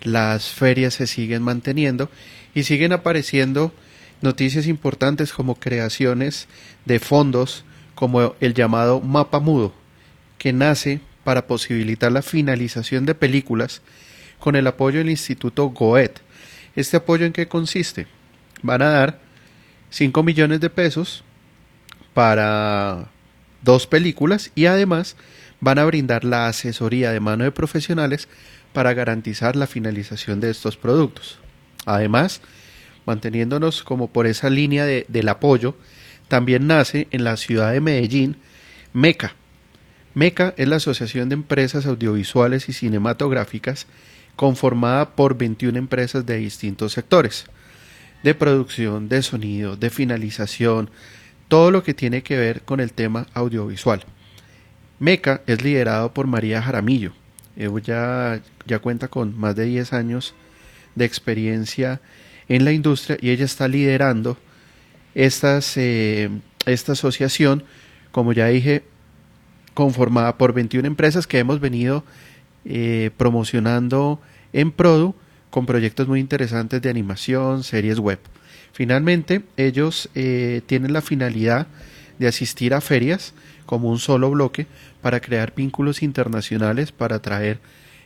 las 0.03 0.50
ferias 0.50 0.93
se 0.93 1.07
siguen 1.07 1.41
manteniendo 1.43 2.10
y 2.53 2.63
siguen 2.63 2.93
apareciendo 2.93 3.74
noticias 4.22 4.67
importantes 4.67 5.33
como 5.33 5.55
creaciones 5.55 6.48
de 6.86 7.00
fondos 7.00 7.65
como 7.95 8.36
el 8.39 8.53
llamado 8.53 9.01
Mapa 9.01 9.39
Mudo, 9.39 9.74
que 10.38 10.53
nace 10.53 11.01
para 11.24 11.48
posibilitar 11.48 12.12
la 12.12 12.22
finalización 12.22 13.05
de 13.05 13.15
películas 13.15 13.81
con 14.39 14.55
el 14.55 14.67
apoyo 14.67 15.00
del 15.00 15.10
Instituto 15.10 15.67
Goethe. 15.67 16.22
¿Este 16.75 16.98
apoyo 16.98 17.25
en 17.25 17.33
qué 17.33 17.48
consiste? 17.48 18.07
Van 18.62 18.81
a 18.81 18.89
dar 18.89 19.19
5 19.89 20.24
millones 20.24 20.60
de 20.60 20.69
pesos 20.69 21.24
para 22.13 23.10
dos 23.62 23.88
películas 23.88 24.51
y 24.55 24.65
además 24.65 25.15
van 25.60 25.79
a 25.79 25.86
brindar 25.86 26.25
la 26.25 26.48
asesoría 26.48 27.12
de 27.12 27.19
mano 27.19 27.45
de 27.45 27.51
profesionales 27.51 28.27
para 28.73 28.93
garantizar 28.93 29.55
la 29.55 29.67
finalización 29.67 30.39
de 30.39 30.49
estos 30.49 30.75
productos. 30.75 31.39
Además, 31.85 32.41
manteniéndonos 33.05 33.83
como 33.83 34.07
por 34.07 34.27
esa 34.27 34.49
línea 34.49 34.85
de, 34.85 35.05
del 35.07 35.29
apoyo, 35.29 35.75
también 36.27 36.67
nace 36.67 37.07
en 37.11 37.23
la 37.23 37.37
ciudad 37.37 37.71
de 37.71 37.81
Medellín 37.81 38.37
MECA. 38.93 39.35
MECA 40.15 40.53
es 40.57 40.67
la 40.67 40.77
Asociación 40.77 41.29
de 41.29 41.35
Empresas 41.35 41.85
Audiovisuales 41.85 42.69
y 42.69 42.73
Cinematográficas 42.73 43.87
conformada 44.35 45.15
por 45.15 45.37
21 45.37 45.77
empresas 45.77 46.25
de 46.25 46.37
distintos 46.37 46.93
sectores, 46.93 47.45
de 48.23 48.33
producción, 48.33 49.09
de 49.09 49.21
sonido, 49.21 49.75
de 49.75 49.89
finalización, 49.89 50.89
todo 51.47 51.71
lo 51.71 51.83
que 51.83 51.93
tiene 51.93 52.23
que 52.23 52.37
ver 52.37 52.61
con 52.63 52.79
el 52.79 52.93
tema 52.93 53.27
audiovisual. 53.33 54.03
MECA 54.99 55.41
es 55.45 55.61
liderado 55.61 56.13
por 56.13 56.27
María 56.27 56.61
Jaramillo. 56.61 57.13
Ella 57.55 58.41
ya 58.65 58.79
cuenta 58.79 59.07
con 59.07 59.38
más 59.38 59.55
de 59.55 59.65
10 59.65 59.93
años 59.93 60.33
de 60.95 61.05
experiencia 61.05 62.01
en 62.48 62.65
la 62.65 62.72
industria 62.72 63.17
y 63.22 63.29
ella 63.29 63.45
está 63.45 63.67
liderando 63.67 64.38
estas, 65.15 65.77
eh, 65.77 66.29
esta 66.65 66.93
asociación, 66.93 67.63
como 68.12 68.33
ya 68.33 68.48
dije, 68.48 68.83
conformada 69.74 70.38
por 70.38 70.53
21 70.53 70.88
empresas 70.88 71.27
que 71.27 71.39
hemos 71.39 71.60
venido 71.60 72.03
eh, 72.65 73.12
promocionando 73.17 74.19
en 74.53 74.72
Produ 74.72 75.15
con 75.50 75.65
proyectos 75.65 76.07
muy 76.07 76.19
interesantes 76.19 76.81
de 76.81 76.89
animación, 76.89 77.63
series 77.63 78.00
web. 78.00 78.19
Finalmente, 78.72 79.43
ellos 79.55 80.10
eh, 80.15 80.62
tienen 80.65 80.93
la 80.93 81.01
finalidad 81.01 81.67
de 82.20 82.27
asistir 82.27 82.74
a 82.74 82.82
ferias 82.82 83.34
como 83.65 83.89
un 83.89 84.00
solo 84.00 84.29
bloque 84.29 84.67
para 85.01 85.20
crear 85.20 85.53
vínculos 85.55 86.03
internacionales 86.03 86.91
para 86.91 87.17
atraer 87.17 87.60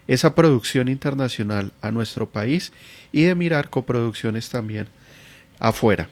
esa 0.08 0.36
producción 0.36 0.88
internacional 0.88 1.74
a 1.82 1.92
nuestro 1.92 2.30
país 2.30 2.72
y 3.12 3.24
de 3.24 3.36
mirar 3.36 3.70
coproducciones 3.70 4.50
también 4.50 4.88
afuera. 5.60 6.10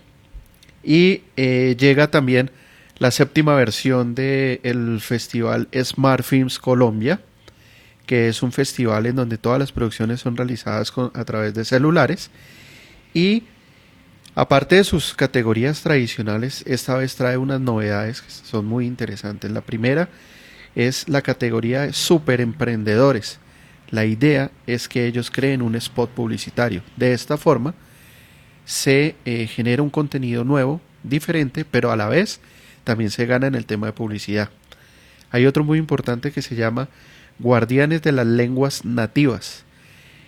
Y 0.83 1.23
eh, 1.37 1.75
llega 1.79 2.11
también 2.11 2.51
la 2.97 3.11
séptima 3.11 3.55
versión 3.55 4.15
del 4.15 4.99
festival 5.01 5.67
Smart 5.83 6.23
Films 6.23 6.59
Colombia, 6.59 7.21
que 8.05 8.27
es 8.27 8.43
un 8.43 8.51
festival 8.51 9.05
en 9.05 9.15
donde 9.15 9.37
todas 9.37 9.59
las 9.59 9.71
producciones 9.71 10.21
son 10.21 10.37
realizadas 10.37 10.93
a 11.13 11.25
través 11.25 11.53
de 11.53 11.65
celulares 11.65 12.29
y 13.13 13.43
aparte 14.35 14.75
de 14.75 14.83
sus 14.83 15.13
categorías 15.13 15.81
tradicionales, 15.81 16.63
esta 16.67 16.95
vez 16.95 17.15
trae 17.15 17.37
unas 17.37 17.61
novedades 17.61 18.21
que 18.21 18.29
son 18.29 18.65
muy 18.65 18.85
interesantes. 18.85 19.49
La 19.51 19.61
primera 19.61 20.09
es 20.75 21.07
la 21.09 21.21
categoría 21.21 21.81
de 21.81 21.93
super 21.93 22.41
emprendedores. 22.41 23.39
La 23.89 24.05
idea 24.05 24.51
es 24.67 24.89
que 24.89 25.07
ellos 25.07 25.31
creen 25.31 25.61
un 25.61 25.75
spot 25.75 26.09
publicitario. 26.09 26.81
De 26.97 27.13
esta 27.13 27.37
forma 27.37 27.73
se 28.65 29.15
eh, 29.25 29.47
genera 29.47 29.83
un 29.83 29.89
contenido 29.89 30.43
nuevo, 30.43 30.81
diferente, 31.03 31.65
pero 31.65 31.91
a 31.91 31.95
la 31.95 32.09
vez 32.09 32.41
también 32.83 33.11
se 33.11 33.25
gana 33.25 33.47
en 33.47 33.55
el 33.55 33.65
tema 33.65 33.87
de 33.87 33.93
publicidad. 33.93 34.49
Hay 35.31 35.45
otro 35.45 35.63
muy 35.63 35.77
importante 35.77 36.31
que 36.31 36.41
se 36.41 36.55
llama 36.55 36.89
Guardianes 37.39 38.01
de 38.01 38.11
las 38.11 38.25
Lenguas 38.25 38.85
Nativas. 38.85 39.63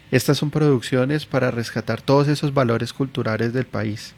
Estas 0.10 0.38
son 0.38 0.52
producciones 0.52 1.26
para 1.26 1.52
rescatar 1.52 2.02
todos 2.02 2.28
esos 2.28 2.54
valores 2.54 2.94
culturales 2.94 3.52
del 3.52 3.66
país. 3.66 4.14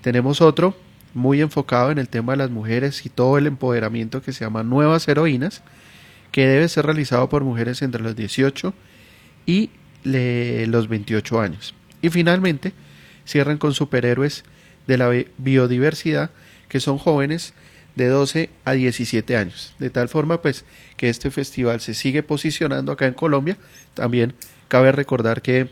Tenemos 0.00 0.40
otro 0.40 0.76
muy 1.14 1.40
enfocado 1.40 1.90
en 1.90 1.98
el 1.98 2.08
tema 2.08 2.32
de 2.32 2.38
las 2.38 2.50
mujeres 2.50 3.04
y 3.04 3.08
todo 3.08 3.36
el 3.36 3.46
empoderamiento 3.46 4.22
que 4.22 4.32
se 4.32 4.44
llama 4.44 4.62
Nuevas 4.62 5.06
Heroínas, 5.08 5.62
que 6.30 6.46
debe 6.46 6.68
ser 6.68 6.86
realizado 6.86 7.28
por 7.28 7.44
mujeres 7.44 7.82
entre 7.82 8.02
los 8.02 8.16
18 8.16 8.72
y 9.44 9.70
los 10.04 10.88
28 10.88 11.40
años. 11.40 11.74
Y 12.00 12.08
finalmente 12.08 12.72
cierran 13.24 13.58
con 13.58 13.74
superhéroes 13.74 14.44
de 14.86 14.98
la 14.98 15.10
biodiversidad, 15.38 16.30
que 16.68 16.80
son 16.80 16.98
jóvenes 16.98 17.54
de 17.94 18.06
12 18.06 18.50
a 18.64 18.72
17 18.72 19.36
años. 19.36 19.74
De 19.78 19.90
tal 19.90 20.08
forma, 20.08 20.40
pues, 20.40 20.64
que 20.96 21.08
este 21.08 21.30
festival 21.30 21.80
se 21.80 21.92
sigue 21.92 22.22
posicionando 22.22 22.92
acá 22.92 23.06
en 23.06 23.14
Colombia. 23.14 23.58
También 23.94 24.34
cabe 24.72 24.90
recordar 24.90 25.42
que 25.42 25.68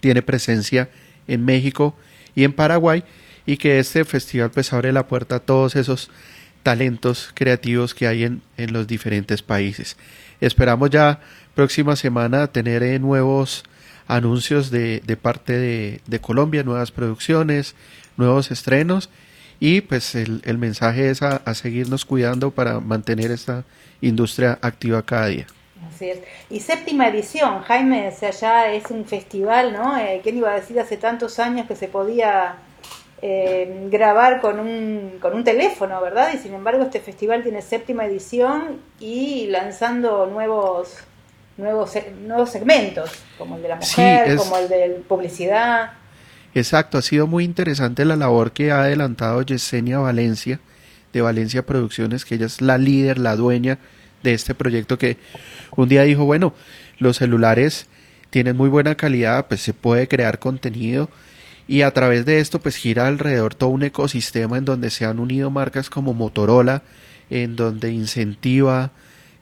tiene 0.00 0.20
presencia 0.20 0.90
en 1.28 1.44
México 1.44 1.94
y 2.34 2.42
en 2.42 2.52
Paraguay 2.52 3.04
y 3.46 3.56
que 3.56 3.78
este 3.78 4.04
festival 4.04 4.50
pues 4.50 4.72
abre 4.72 4.92
la 4.92 5.06
puerta 5.06 5.36
a 5.36 5.38
todos 5.38 5.76
esos 5.76 6.10
talentos 6.64 7.30
creativos 7.34 7.94
que 7.94 8.08
hay 8.08 8.24
en, 8.24 8.42
en 8.56 8.72
los 8.72 8.88
diferentes 8.88 9.42
países. 9.42 9.96
Esperamos 10.40 10.90
ya 10.90 11.20
próxima 11.54 11.94
semana 11.94 12.48
tener 12.48 12.82
eh, 12.82 12.98
nuevos 12.98 13.62
anuncios 14.08 14.72
de, 14.72 15.02
de 15.06 15.16
parte 15.16 15.52
de, 15.52 16.00
de 16.04 16.20
Colombia, 16.20 16.64
nuevas 16.64 16.90
producciones, 16.90 17.76
nuevos 18.16 18.50
estrenos 18.50 19.08
y 19.60 19.82
pues 19.82 20.16
el, 20.16 20.42
el 20.44 20.58
mensaje 20.58 21.10
es 21.10 21.22
a, 21.22 21.54
seguirnos 21.54 22.04
cuidando 22.04 22.50
para 22.50 22.80
mantener 22.80 23.30
esta 23.30 23.62
industria 24.00 24.58
activa 24.62 25.00
cada 25.02 25.26
día. 25.28 25.46
Así 25.88 26.10
es. 26.10 26.18
Y 26.50 26.60
séptima 26.60 27.08
edición, 27.08 27.62
Jaime, 27.62 28.08
o 28.08 28.12
sea, 28.12 28.30
ya 28.30 28.72
es 28.72 28.90
un 28.90 29.04
festival, 29.04 29.72
¿no? 29.72 29.98
Eh, 29.98 30.20
¿Quién 30.22 30.36
iba 30.36 30.50
a 30.50 30.54
decir 30.54 30.78
hace 30.78 30.96
tantos 30.96 31.38
años 31.38 31.66
que 31.66 31.76
se 31.76 31.88
podía 31.88 32.56
eh, 33.22 33.88
grabar 33.90 34.40
con 34.40 34.60
un, 34.60 35.18
con 35.20 35.34
un 35.34 35.44
teléfono, 35.44 36.00
verdad? 36.00 36.30
Y 36.34 36.38
sin 36.38 36.54
embargo 36.54 36.84
este 36.84 37.00
festival 37.00 37.42
tiene 37.42 37.62
séptima 37.62 38.04
edición 38.06 38.80
y 38.98 39.46
lanzando 39.46 40.26
nuevos 40.26 40.98
nuevos 41.56 41.92
nuevos 42.22 42.50
segmentos, 42.50 43.10
como 43.36 43.56
el 43.56 43.62
de 43.62 43.68
la 43.68 43.76
mujer, 43.76 44.36
como 44.36 44.56
el 44.56 44.68
de 44.68 45.02
publicidad. 45.06 45.92
Exacto, 46.54 46.98
ha 46.98 47.02
sido 47.02 47.26
muy 47.26 47.44
interesante 47.44 48.04
la 48.04 48.16
labor 48.16 48.52
que 48.52 48.72
ha 48.72 48.80
adelantado 48.80 49.42
Yesenia 49.42 49.98
Valencia 49.98 50.58
de 51.12 51.20
Valencia 51.20 51.66
Producciones, 51.66 52.24
que 52.24 52.36
ella 52.36 52.46
es 52.46 52.60
la 52.60 52.78
líder, 52.78 53.18
la 53.18 53.36
dueña 53.36 53.78
de 54.22 54.34
este 54.34 54.54
proyecto 54.54 54.98
que 54.98 55.16
un 55.76 55.88
día 55.88 56.02
dijo, 56.02 56.24
bueno, 56.24 56.54
los 56.98 57.18
celulares 57.18 57.86
tienen 58.30 58.56
muy 58.56 58.68
buena 58.68 58.94
calidad, 58.94 59.46
pues 59.48 59.60
se 59.60 59.74
puede 59.74 60.08
crear 60.08 60.38
contenido 60.38 61.10
y 61.66 61.82
a 61.82 61.92
través 61.92 62.24
de 62.26 62.40
esto 62.40 62.60
pues 62.60 62.76
gira 62.76 63.06
alrededor 63.06 63.54
todo 63.54 63.70
un 63.70 63.82
ecosistema 63.82 64.58
en 64.58 64.64
donde 64.64 64.90
se 64.90 65.04
han 65.04 65.20
unido 65.20 65.50
marcas 65.50 65.88
como 65.88 66.14
Motorola, 66.14 66.82
en 67.30 67.54
donde 67.54 67.92
incentiva 67.92 68.90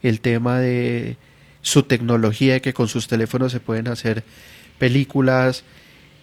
el 0.03 0.21
tema 0.21 0.59
de 0.59 1.17
su 1.63 1.85
tecnología, 1.85 2.61
que 2.61 2.75
con 2.75 2.87
sus 2.89 3.09
teléfonos 3.09 3.53
se 3.53 3.61
pueden 3.61 3.89
hacer 3.89 4.25
películas, 4.79 5.65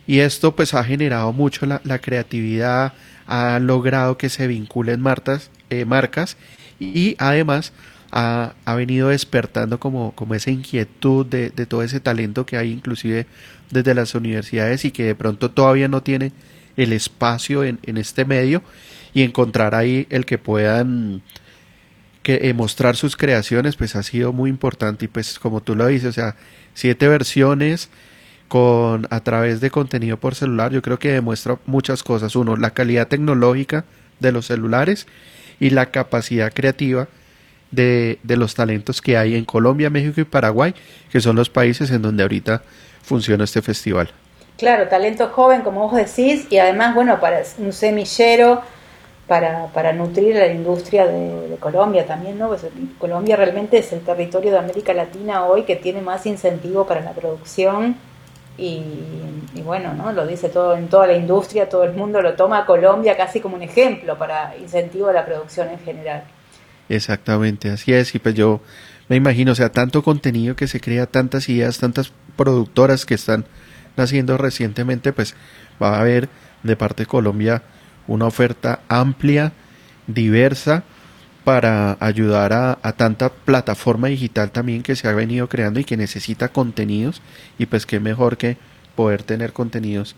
y 0.08 0.20
esto 0.20 0.56
pues 0.56 0.74
ha 0.74 0.84
generado 0.84 1.34
mucho 1.34 1.66
la, 1.66 2.00
creatividad, 2.00 2.94
ha 3.26 3.58
logrado 3.60 4.18
que 4.18 4.30
se 4.30 4.48
vinculen 4.48 5.02
marcas, 5.02 5.50
eh, 5.72 5.86
marcas 5.86 6.38
y 6.80 7.16
además 7.18 7.74
ha, 8.16 8.76
venido 8.76 9.10
despertando 9.10 9.78
como, 9.78 10.14
como 10.16 10.36
esa 10.36 10.50
inquietud 10.50 11.26
de, 11.26 11.50
todo 11.50 11.84
ese 11.84 12.00
talento 12.00 12.46
que 12.46 12.56
hay 12.56 12.72
inclusive 12.72 13.28
desde 13.72 13.94
las 13.94 14.16
universidades 14.16 14.86
y 14.86 14.92
que 14.92 15.04
de 15.04 15.16
pronto 15.16 15.52
todavía 15.52 15.90
no 15.90 16.02
tiene 16.02 16.32
el 16.78 16.94
espacio 16.94 17.66
en, 17.66 17.80
este 17.84 18.24
medio 18.24 18.64
y 19.14 19.24
encontrar 19.24 19.76
ahí 19.76 20.08
el 20.10 20.26
que 20.26 20.38
puedan 20.38 21.22
que 22.24 22.40
eh, 22.50 22.54
mostrar 22.54 22.96
sus 22.96 23.18
creaciones 23.18 23.76
pues 23.76 23.96
ha 23.96 24.02
sido 24.02 24.34
muy 24.34 24.50
importante 24.50 25.06
y 25.06 25.08
pues 25.10 25.38
como 25.38 25.62
tú 25.62 25.76
lo 25.76 25.86
dices 25.86 26.10
o 26.10 26.14
sea 26.14 26.36
siete 26.74 27.08
versiones 27.08 27.90
con 28.48 29.08
a 29.10 29.20
través 29.22 29.60
de 29.60 29.72
contenido 29.72 30.18
por 30.18 30.36
celular, 30.36 30.72
yo 30.72 30.82
creo 30.82 31.00
que 31.00 31.12
demuestra 31.12 31.58
muchas 31.66 32.04
cosas. 32.04 32.36
Uno, 32.36 32.56
la 32.56 32.76
calidad 32.76 33.08
tecnológica 33.08 33.86
de 34.20 34.32
los 34.32 34.46
celulares 34.46 35.08
y 35.60 35.72
la 35.72 35.88
capacidad 35.88 36.54
creativa 36.54 37.08
de, 37.76 38.20
de 38.24 38.38
los 38.38 38.56
talentos 38.56 39.02
que 39.02 39.18
hay 39.18 39.36
en 39.36 39.46
Colombia, 39.46 39.90
México 39.90 40.22
y 40.22 40.24
Paraguay, 40.24 40.74
que 41.12 41.22
son 41.22 41.36
los 41.36 41.50
países 41.50 41.92
en 41.92 42.02
donde 42.02 42.24
ahorita 42.24 42.64
funciona 43.04 43.44
este 43.44 43.62
festival. 43.62 44.10
Claro, 44.58 44.88
talento 44.88 45.28
joven, 45.28 45.62
como 45.62 45.90
vos 45.90 45.96
decís, 45.96 46.48
y 46.50 46.58
además, 46.58 46.96
bueno, 46.96 47.20
para 47.20 47.42
un 47.58 47.74
semillero 47.74 48.62
para, 49.28 49.68
para 49.68 49.92
nutrir 49.92 50.36
la 50.36 50.48
industria 50.48 51.08
de, 51.08 51.58
Colombia 51.60 52.06
también, 52.06 52.38
¿no? 52.38 52.50
Pues 52.50 52.68
Colombia 53.00 53.36
realmente 53.36 53.78
es 53.78 53.92
el 53.94 54.02
territorio 54.02 54.52
de 54.52 54.60
América 54.60 54.94
Latina 54.94 55.46
hoy 55.46 55.64
que 55.64 55.76
tiene 55.76 56.02
más 56.02 56.26
incentivo 56.26 56.86
para 56.86 57.02
la 57.02 57.12
producción 57.12 57.96
y, 58.58 58.84
bueno, 59.64 59.94
¿no? 59.94 60.12
lo 60.12 60.28
dice 60.28 60.50
todo 60.50 60.76
en 60.76 60.88
toda 60.88 61.08
la 61.08 61.14
industria, 61.14 61.68
todo 61.68 61.84
el 61.84 61.94
mundo 61.94 62.22
lo 62.22 62.36
toma 62.36 62.66
Colombia 62.66 63.18
casi 63.18 63.40
como 63.40 63.56
un 63.56 63.64
ejemplo 63.64 64.18
para 64.18 64.56
incentivo 64.58 65.08
a 65.08 65.14
la 65.14 65.26
producción 65.26 65.70
en 65.70 65.80
general. 65.80 66.24
Exactamente, 66.90 67.70
así 67.70 67.94
es, 67.94 68.14
y 68.14 68.20
pues 68.20 68.36
yo 68.36 68.62
me 69.10 69.16
imagino, 69.16 69.52
o 69.52 69.56
sea, 69.56 69.72
tanto 69.72 70.04
contenido 70.04 70.56
que 70.56 70.68
se 70.68 70.80
crea, 70.80 71.06
tantas 71.06 71.50
ideas, 71.50 71.80
tantas 71.80 72.12
productoras 72.36 73.06
que 73.06 73.16
están 73.16 73.46
naciendo 73.98 74.38
recientemente, 74.38 75.14
pues 75.14 75.36
va 75.82 75.98
a 75.98 76.02
haber 76.02 76.30
de 76.64 76.76
parte 76.76 77.04
de 77.04 77.08
Colombia 77.08 77.64
una 78.08 78.26
oferta 78.26 78.82
amplia, 78.88 79.54
diversa, 80.08 80.84
para 81.46 81.96
ayudar 82.00 82.54
a, 82.54 82.92
tanta 82.94 83.30
plataforma 83.30 84.08
digital 84.08 84.50
también 84.50 84.82
que 84.82 84.96
se 84.96 85.08
ha 85.08 85.14
venido 85.14 85.48
creando 85.48 85.80
y 85.80 85.84
que 85.84 85.96
necesita 85.96 86.50
contenidos 86.50 87.22
y 87.60 87.68
pues 87.68 87.86
qué 87.86 88.00
mejor 88.00 88.38
que 88.38 88.58
poder 88.96 89.22
tener 89.22 89.54
contenidos 89.54 90.16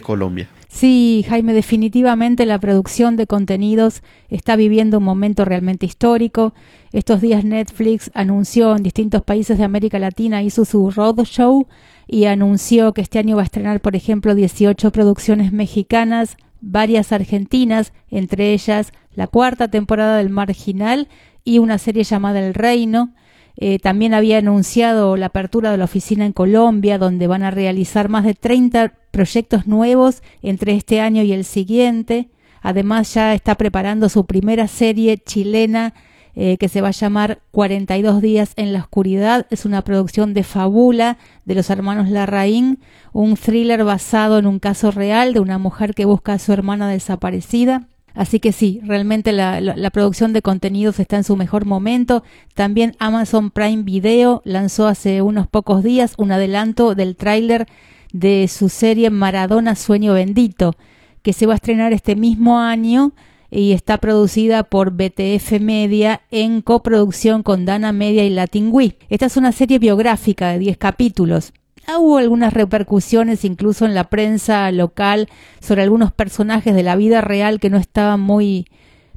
Colombia. 0.00 0.48
Sí, 0.68 1.24
Jaime, 1.28 1.52
definitivamente 1.52 2.46
la 2.46 2.58
producción 2.58 3.16
de 3.16 3.26
contenidos 3.26 4.02
está 4.30 4.56
viviendo 4.56 4.98
un 4.98 5.04
momento 5.04 5.44
realmente 5.44 5.84
histórico. 5.84 6.54
Estos 6.92 7.20
días 7.20 7.44
Netflix 7.44 8.10
anunció 8.14 8.74
en 8.74 8.82
distintos 8.82 9.22
países 9.22 9.58
de 9.58 9.64
América 9.64 9.98
Latina, 9.98 10.42
hizo 10.42 10.64
su 10.64 10.90
roadshow 10.90 11.66
y 12.06 12.24
anunció 12.24 12.94
que 12.94 13.02
este 13.02 13.18
año 13.18 13.36
va 13.36 13.42
a 13.42 13.44
estrenar, 13.44 13.80
por 13.80 13.96
ejemplo, 13.96 14.34
18 14.34 14.90
producciones 14.92 15.52
mexicanas, 15.52 16.36
varias 16.62 17.12
argentinas, 17.12 17.92
entre 18.10 18.52
ellas 18.52 18.92
la 19.14 19.26
cuarta 19.26 19.68
temporada 19.68 20.16
del 20.16 20.30
Marginal 20.30 21.08
y 21.44 21.58
una 21.58 21.76
serie 21.78 22.04
llamada 22.04 22.40
El 22.40 22.54
Reino. 22.54 23.14
Eh, 23.56 23.78
también 23.78 24.14
había 24.14 24.38
anunciado 24.38 25.16
la 25.16 25.26
apertura 25.26 25.70
de 25.70 25.76
la 25.76 25.84
oficina 25.84 26.24
en 26.24 26.32
Colombia, 26.32 26.98
donde 26.98 27.26
van 27.26 27.42
a 27.42 27.50
realizar 27.50 28.08
más 28.08 28.24
de 28.24 28.34
30 28.34 28.94
proyectos 29.10 29.66
nuevos 29.66 30.22
entre 30.42 30.74
este 30.74 31.00
año 31.00 31.22
y 31.22 31.32
el 31.32 31.44
siguiente. 31.44 32.30
Además, 32.62 33.12
ya 33.14 33.34
está 33.34 33.56
preparando 33.56 34.08
su 34.08 34.24
primera 34.24 34.68
serie 34.68 35.18
chilena 35.18 35.94
eh, 36.34 36.56
que 36.56 36.70
se 36.70 36.80
va 36.80 36.88
a 36.88 36.92
llamar 36.92 37.42
42 37.50 38.22
días 38.22 38.54
en 38.56 38.72
la 38.72 38.80
oscuridad. 38.80 39.46
Es 39.50 39.66
una 39.66 39.82
producción 39.82 40.32
de 40.32 40.44
fábula 40.44 41.18
de 41.44 41.54
los 41.54 41.68
hermanos 41.68 42.08
Larraín, 42.08 42.80
un 43.12 43.36
thriller 43.36 43.84
basado 43.84 44.38
en 44.38 44.46
un 44.46 44.58
caso 44.58 44.90
real 44.90 45.34
de 45.34 45.40
una 45.40 45.58
mujer 45.58 45.94
que 45.94 46.06
busca 46.06 46.32
a 46.32 46.38
su 46.38 46.54
hermana 46.54 46.88
desaparecida. 46.88 47.88
Así 48.14 48.40
que 48.40 48.52
sí, 48.52 48.80
realmente 48.84 49.32
la, 49.32 49.60
la, 49.60 49.90
producción 49.90 50.32
de 50.32 50.42
contenidos 50.42 51.00
está 51.00 51.16
en 51.16 51.24
su 51.24 51.36
mejor 51.36 51.64
momento. 51.64 52.22
También 52.54 52.94
Amazon 52.98 53.50
Prime 53.50 53.82
Video 53.84 54.42
lanzó 54.44 54.86
hace 54.86 55.22
unos 55.22 55.46
pocos 55.46 55.82
días 55.82 56.14
un 56.18 56.32
adelanto 56.32 56.94
del 56.94 57.16
tráiler 57.16 57.66
de 58.12 58.48
su 58.48 58.68
serie 58.68 59.10
Maradona 59.10 59.74
Sueño 59.74 60.14
Bendito, 60.14 60.74
que 61.22 61.32
se 61.32 61.46
va 61.46 61.54
a 61.54 61.56
estrenar 61.56 61.92
este 61.92 62.16
mismo 62.16 62.58
año 62.58 63.12
y 63.50 63.72
está 63.72 63.98
producida 63.98 64.64
por 64.64 64.92
BTF 64.92 65.60
Media 65.60 66.22
en 66.30 66.62
coproducción 66.62 67.42
con 67.42 67.64
Dana 67.64 67.92
Media 67.92 68.24
y 68.24 68.30
Latin 68.30 68.68
Wii. 68.72 68.96
Esta 69.08 69.26
es 69.26 69.36
una 69.36 69.52
serie 69.52 69.78
biográfica 69.78 70.52
de 70.52 70.58
10 70.58 70.76
capítulos 70.78 71.52
hubo 71.98 72.18
algunas 72.18 72.52
repercusiones 72.52 73.44
incluso 73.44 73.84
en 73.84 73.94
la 73.94 74.04
prensa 74.04 74.70
local 74.70 75.28
sobre 75.60 75.82
algunos 75.82 76.12
personajes 76.12 76.74
de 76.74 76.82
la 76.82 76.96
vida 76.96 77.20
real 77.20 77.60
que 77.60 77.70
no 77.70 77.76
estaban 77.76 78.20
muy 78.20 78.66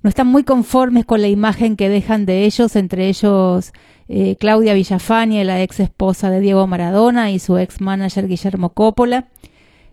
no 0.05 0.09
están 0.09 0.27
muy 0.27 0.43
conformes 0.43 1.03
con 1.03 1.19
la 1.19 1.29
imagen 1.29 1.75
que 1.75 1.89
dejan 1.89 2.27
de 2.27 2.45
ellos, 2.45 2.75
entre 2.75 3.07
ellos 3.07 3.73
eh, 4.07 4.35
Claudia 4.39 4.75
Villafañe, 4.75 5.43
la 5.43 5.63
ex 5.63 5.79
esposa 5.79 6.29
de 6.29 6.41
Diego 6.41 6.67
Maradona 6.67 7.31
y 7.31 7.39
su 7.39 7.57
ex 7.57 7.81
manager 7.81 8.27
Guillermo 8.27 8.69
Coppola. 8.69 9.29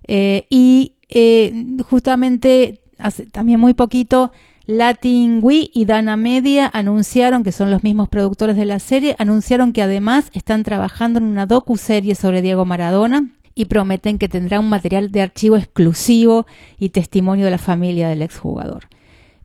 Eh, 0.06 0.46
y 0.50 0.96
eh, 1.08 1.64
justamente 1.88 2.82
hace 2.98 3.24
también 3.24 3.58
muy 3.58 3.72
poquito 3.72 4.32
Latin 4.66 5.40
Wii 5.42 5.72
y 5.74 5.86
Dana 5.86 6.16
Media 6.16 6.70
anunciaron, 6.72 7.42
que 7.42 7.50
son 7.50 7.70
los 7.70 7.82
mismos 7.82 8.08
productores 8.08 8.56
de 8.56 8.64
la 8.64 8.78
serie, 8.78 9.16
anunciaron 9.18 9.72
que 9.72 9.82
además 9.82 10.30
están 10.34 10.62
trabajando 10.62 11.18
en 11.18 11.24
una 11.24 11.46
docu-serie 11.46 12.14
sobre 12.14 12.42
Diego 12.42 12.64
Maradona 12.64 13.28
y 13.54 13.64
prometen 13.64 14.18
que 14.18 14.28
tendrá 14.28 14.60
un 14.60 14.68
material 14.68 15.10
de 15.10 15.20
archivo 15.20 15.56
exclusivo 15.56 16.46
y 16.78 16.90
testimonio 16.90 17.44
de 17.44 17.50
la 17.50 17.58
familia 17.58 18.08
del 18.08 18.22
exjugador. 18.22 18.84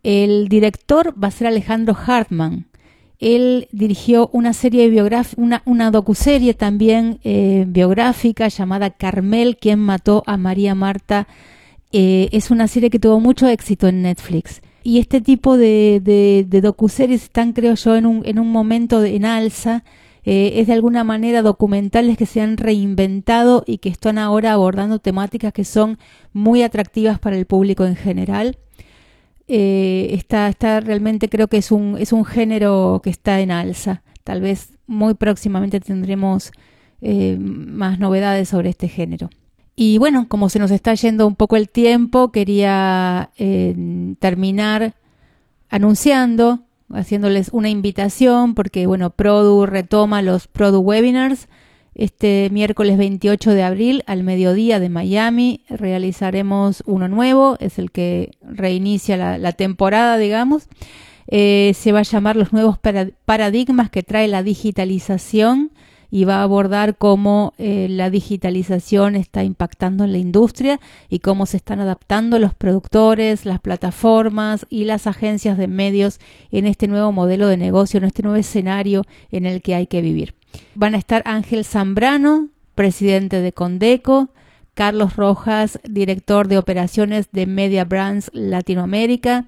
El 0.04 0.48
director 0.50 1.14
va 1.22 1.30
a 1.30 1.32
ser 1.32 1.48
Alejandro 1.48 1.98
Hartman. 2.06 2.68
Él 3.20 3.68
dirigió 3.72 4.30
una 4.32 4.54
serie 4.54 4.88
biográfica, 4.90 5.42
una, 5.42 5.64
una 5.66 5.90
docuserie 5.90 6.54
también 6.54 7.20
eh, 7.24 7.66
biográfica 7.68 8.48
llamada 8.48 8.92
Carmel, 8.92 9.58
quien 9.58 9.80
mató 9.80 10.24
a 10.28 10.38
María 10.38 10.76
Marta. 10.76 11.28
Eh, 11.92 12.30
es 12.32 12.52
una 12.52 12.68
serie 12.68 12.92
que 12.92 13.00
tuvo 13.00 13.20
mucho 13.20 13.48
éxito 13.48 13.88
en 13.88 14.04
Netflix 14.04 14.62
y 14.88 15.00
este 15.00 15.20
tipo 15.20 15.58
de, 15.58 16.00
de, 16.02 16.62
docuseries 16.62 17.24
están, 17.24 17.52
creo 17.52 17.76
yo, 17.76 17.98
en 17.98 18.06
un, 18.06 18.26
en 18.26 18.40
un 18.40 18.50
momento 18.50 19.04
en 19.04 19.26
alza. 19.26 19.84
Eh, 20.24 20.62
es 20.62 20.68
de 20.68 20.74
alguna 20.74 21.04
manera 21.04 21.42
documentales 21.42 22.16
que 22.18 22.26
se 22.26 22.40
han 22.40 22.56
reinventado 22.56 23.66
y 23.68 23.80
que 23.80 23.90
están 23.90 24.18
ahora 24.18 24.54
abordando 24.54 25.00
temáticas 25.00 25.52
que 25.52 25.66
son 25.66 25.98
muy 26.32 26.64
atractivas 26.64 27.20
para 27.20 27.36
el 27.36 27.46
público 27.46 27.84
en 27.84 27.98
general. 27.98 28.60
Eh, 29.50 30.08
está, 30.14 30.80
realmente 30.80 31.28
creo 31.28 31.50
que 31.50 31.58
es 31.58 31.70
un, 31.74 31.98
es 32.00 32.14
un 32.14 32.24
género 32.24 33.02
que 33.04 33.10
está 33.10 33.42
en 33.42 33.52
alza. 33.52 34.04
Tal 34.24 34.40
vez 34.40 34.70
muy 34.88 35.16
próximamente 35.16 35.82
tendremos 35.82 36.54
eh, 37.02 37.36
más 37.38 38.00
novedades 38.00 38.48
sobre 38.48 38.70
este 38.70 38.88
género. 38.88 39.30
Y 39.80 40.00
bueno, 40.00 40.26
como 40.28 40.50
se 40.50 40.58
nos 40.58 40.72
está 40.72 40.96
yendo 40.96 41.28
un 41.28 41.36
poco 41.36 41.56
el 41.56 41.70
tiempo, 41.70 42.32
quería 42.32 43.30
eh, 43.38 43.76
terminar 44.18 44.96
anunciando, 45.70 46.62
haciéndoles 46.92 47.50
una 47.52 47.70
invitación, 47.70 48.56
porque 48.56 48.88
bueno, 48.88 49.12
Produ 49.12 49.68
retoma 49.68 50.24
los 50.24 50.48
Produ 50.48 50.80
Webinars. 50.80 51.48
Este 51.94 52.50
miércoles 52.52 52.98
28 52.98 53.52
de 53.52 53.62
abril 53.62 54.04
al 54.08 54.24
mediodía 54.24 54.80
de 54.80 54.90
Miami 54.90 55.62
realizaremos 55.70 56.82
uno 56.88 57.08
nuevo, 57.08 57.58
es 57.60 57.78
el 57.78 57.92
que 57.92 58.32
reinicia 58.42 59.38
la, 59.38 59.52
temporada, 59.52 60.18
digamos. 60.18 60.70
Eh, 61.28 61.74
se 61.76 61.92
va 61.92 62.00
a 62.00 62.04
llamar 62.04 62.36
los 62.36 62.52
nuevos 62.52 62.80
paradigmas 63.26 63.92
que 63.92 64.02
trae 64.02 64.28
la 64.28 64.42
digitalización 64.42 65.70
y 66.10 66.26
va 66.26 66.38
a 66.38 66.44
abordar 66.44 66.98
cómo 66.98 67.54
eh, 67.58 67.88
la 67.90 68.10
digitalización 68.10 69.16
está 69.16 69.44
impactando 69.44 70.04
en 70.04 70.12
la 70.12 70.18
industria 70.18 70.80
y 71.10 71.20
cómo 71.20 71.46
se 71.46 71.58
están 71.58 71.80
adaptando 71.80 72.40
los 72.40 72.54
productores, 72.54 73.46
las 73.46 73.60
plataformas 73.60 74.66
y 74.70 74.86
las 74.86 75.08
agencias 75.08 75.58
de 75.58 75.68
medios 75.68 76.20
en 76.52 76.66
este 76.66 76.88
nuevo 76.88 77.12
modelo 77.12 77.48
de 77.48 77.58
negocio, 77.58 77.98
en 77.98 78.06
este 78.06 78.24
nuevo 78.24 78.38
escenario 78.38 79.04
en 79.32 79.46
el 79.46 79.62
que 79.62 79.76
hay 79.76 79.88
que 79.88 80.02
vivir. 80.02 80.36
Van 80.76 80.96
a 80.96 80.98
estar 80.98 81.22
Ángel 81.26 81.66
Zambrano, 81.66 82.50
presidente 82.76 83.42
de 83.42 83.54
Condeco, 83.54 84.30
Carlos 84.74 85.16
Rojas, 85.16 85.80
director 85.90 86.48
de 86.48 86.60
operaciones 86.60 87.30
de 87.32 87.48
Media 87.48 87.84
Brands 87.84 88.30
Latinoamérica, 88.34 89.48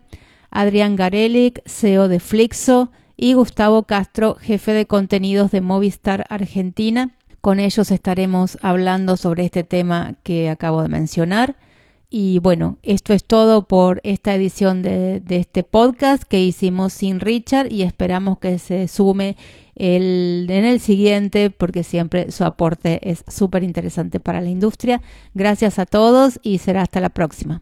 Adrián 0.50 0.95
Garelic, 0.95 1.62
CEO 1.67 2.08
de 2.08 2.19
Flixo, 2.19 2.91
y 3.22 3.34
Gustavo 3.34 3.84
Castro, 3.84 4.36
jefe 4.40 4.72
de 4.72 4.86
contenidos 4.86 5.52
de 5.52 5.60
Movistar 5.60 6.26
Argentina. 6.30 7.12
Con 7.42 7.60
ellos 7.60 7.92
estaremos 7.92 8.58
hablando 8.62 9.18
sobre 9.18 9.44
este 9.44 9.66
tema 9.66 10.16
que 10.24 10.50
acabo 10.50 10.82
de 10.82 10.88
mencionar. 10.88 11.58
Y 12.10 12.40
bueno, 12.40 12.78
esto 12.82 13.14
es 13.14 13.26
todo 13.26 13.68
por 13.68 14.00
esta 14.06 14.34
edición 14.34 14.82
de, 14.82 15.22
este 15.28 15.64
podcast 15.64 16.24
que 16.24 16.42
hicimos 16.42 16.94
sin 16.94 17.20
Richard 17.20 17.70
y 17.70 17.82
esperamos 17.82 18.40
que 18.40 18.58
se 18.58 18.88
sume 18.88 19.36
el, 19.76 20.48
en 20.50 20.64
el 20.64 20.80
siguiente 20.80 21.50
porque 21.50 21.84
siempre 21.84 22.32
su 22.32 22.46
aporte 22.46 23.02
es 23.10 23.26
súper 23.28 23.64
interesante 23.64 24.22
para 24.22 24.40
la 24.40 24.50
industria. 24.50 25.02
Gracias 25.34 25.78
a 25.78 25.86
todos 25.86 26.40
y 26.42 26.60
será 26.60 26.84
hasta 26.84 27.02
la 27.02 27.10
próxima. 27.10 27.62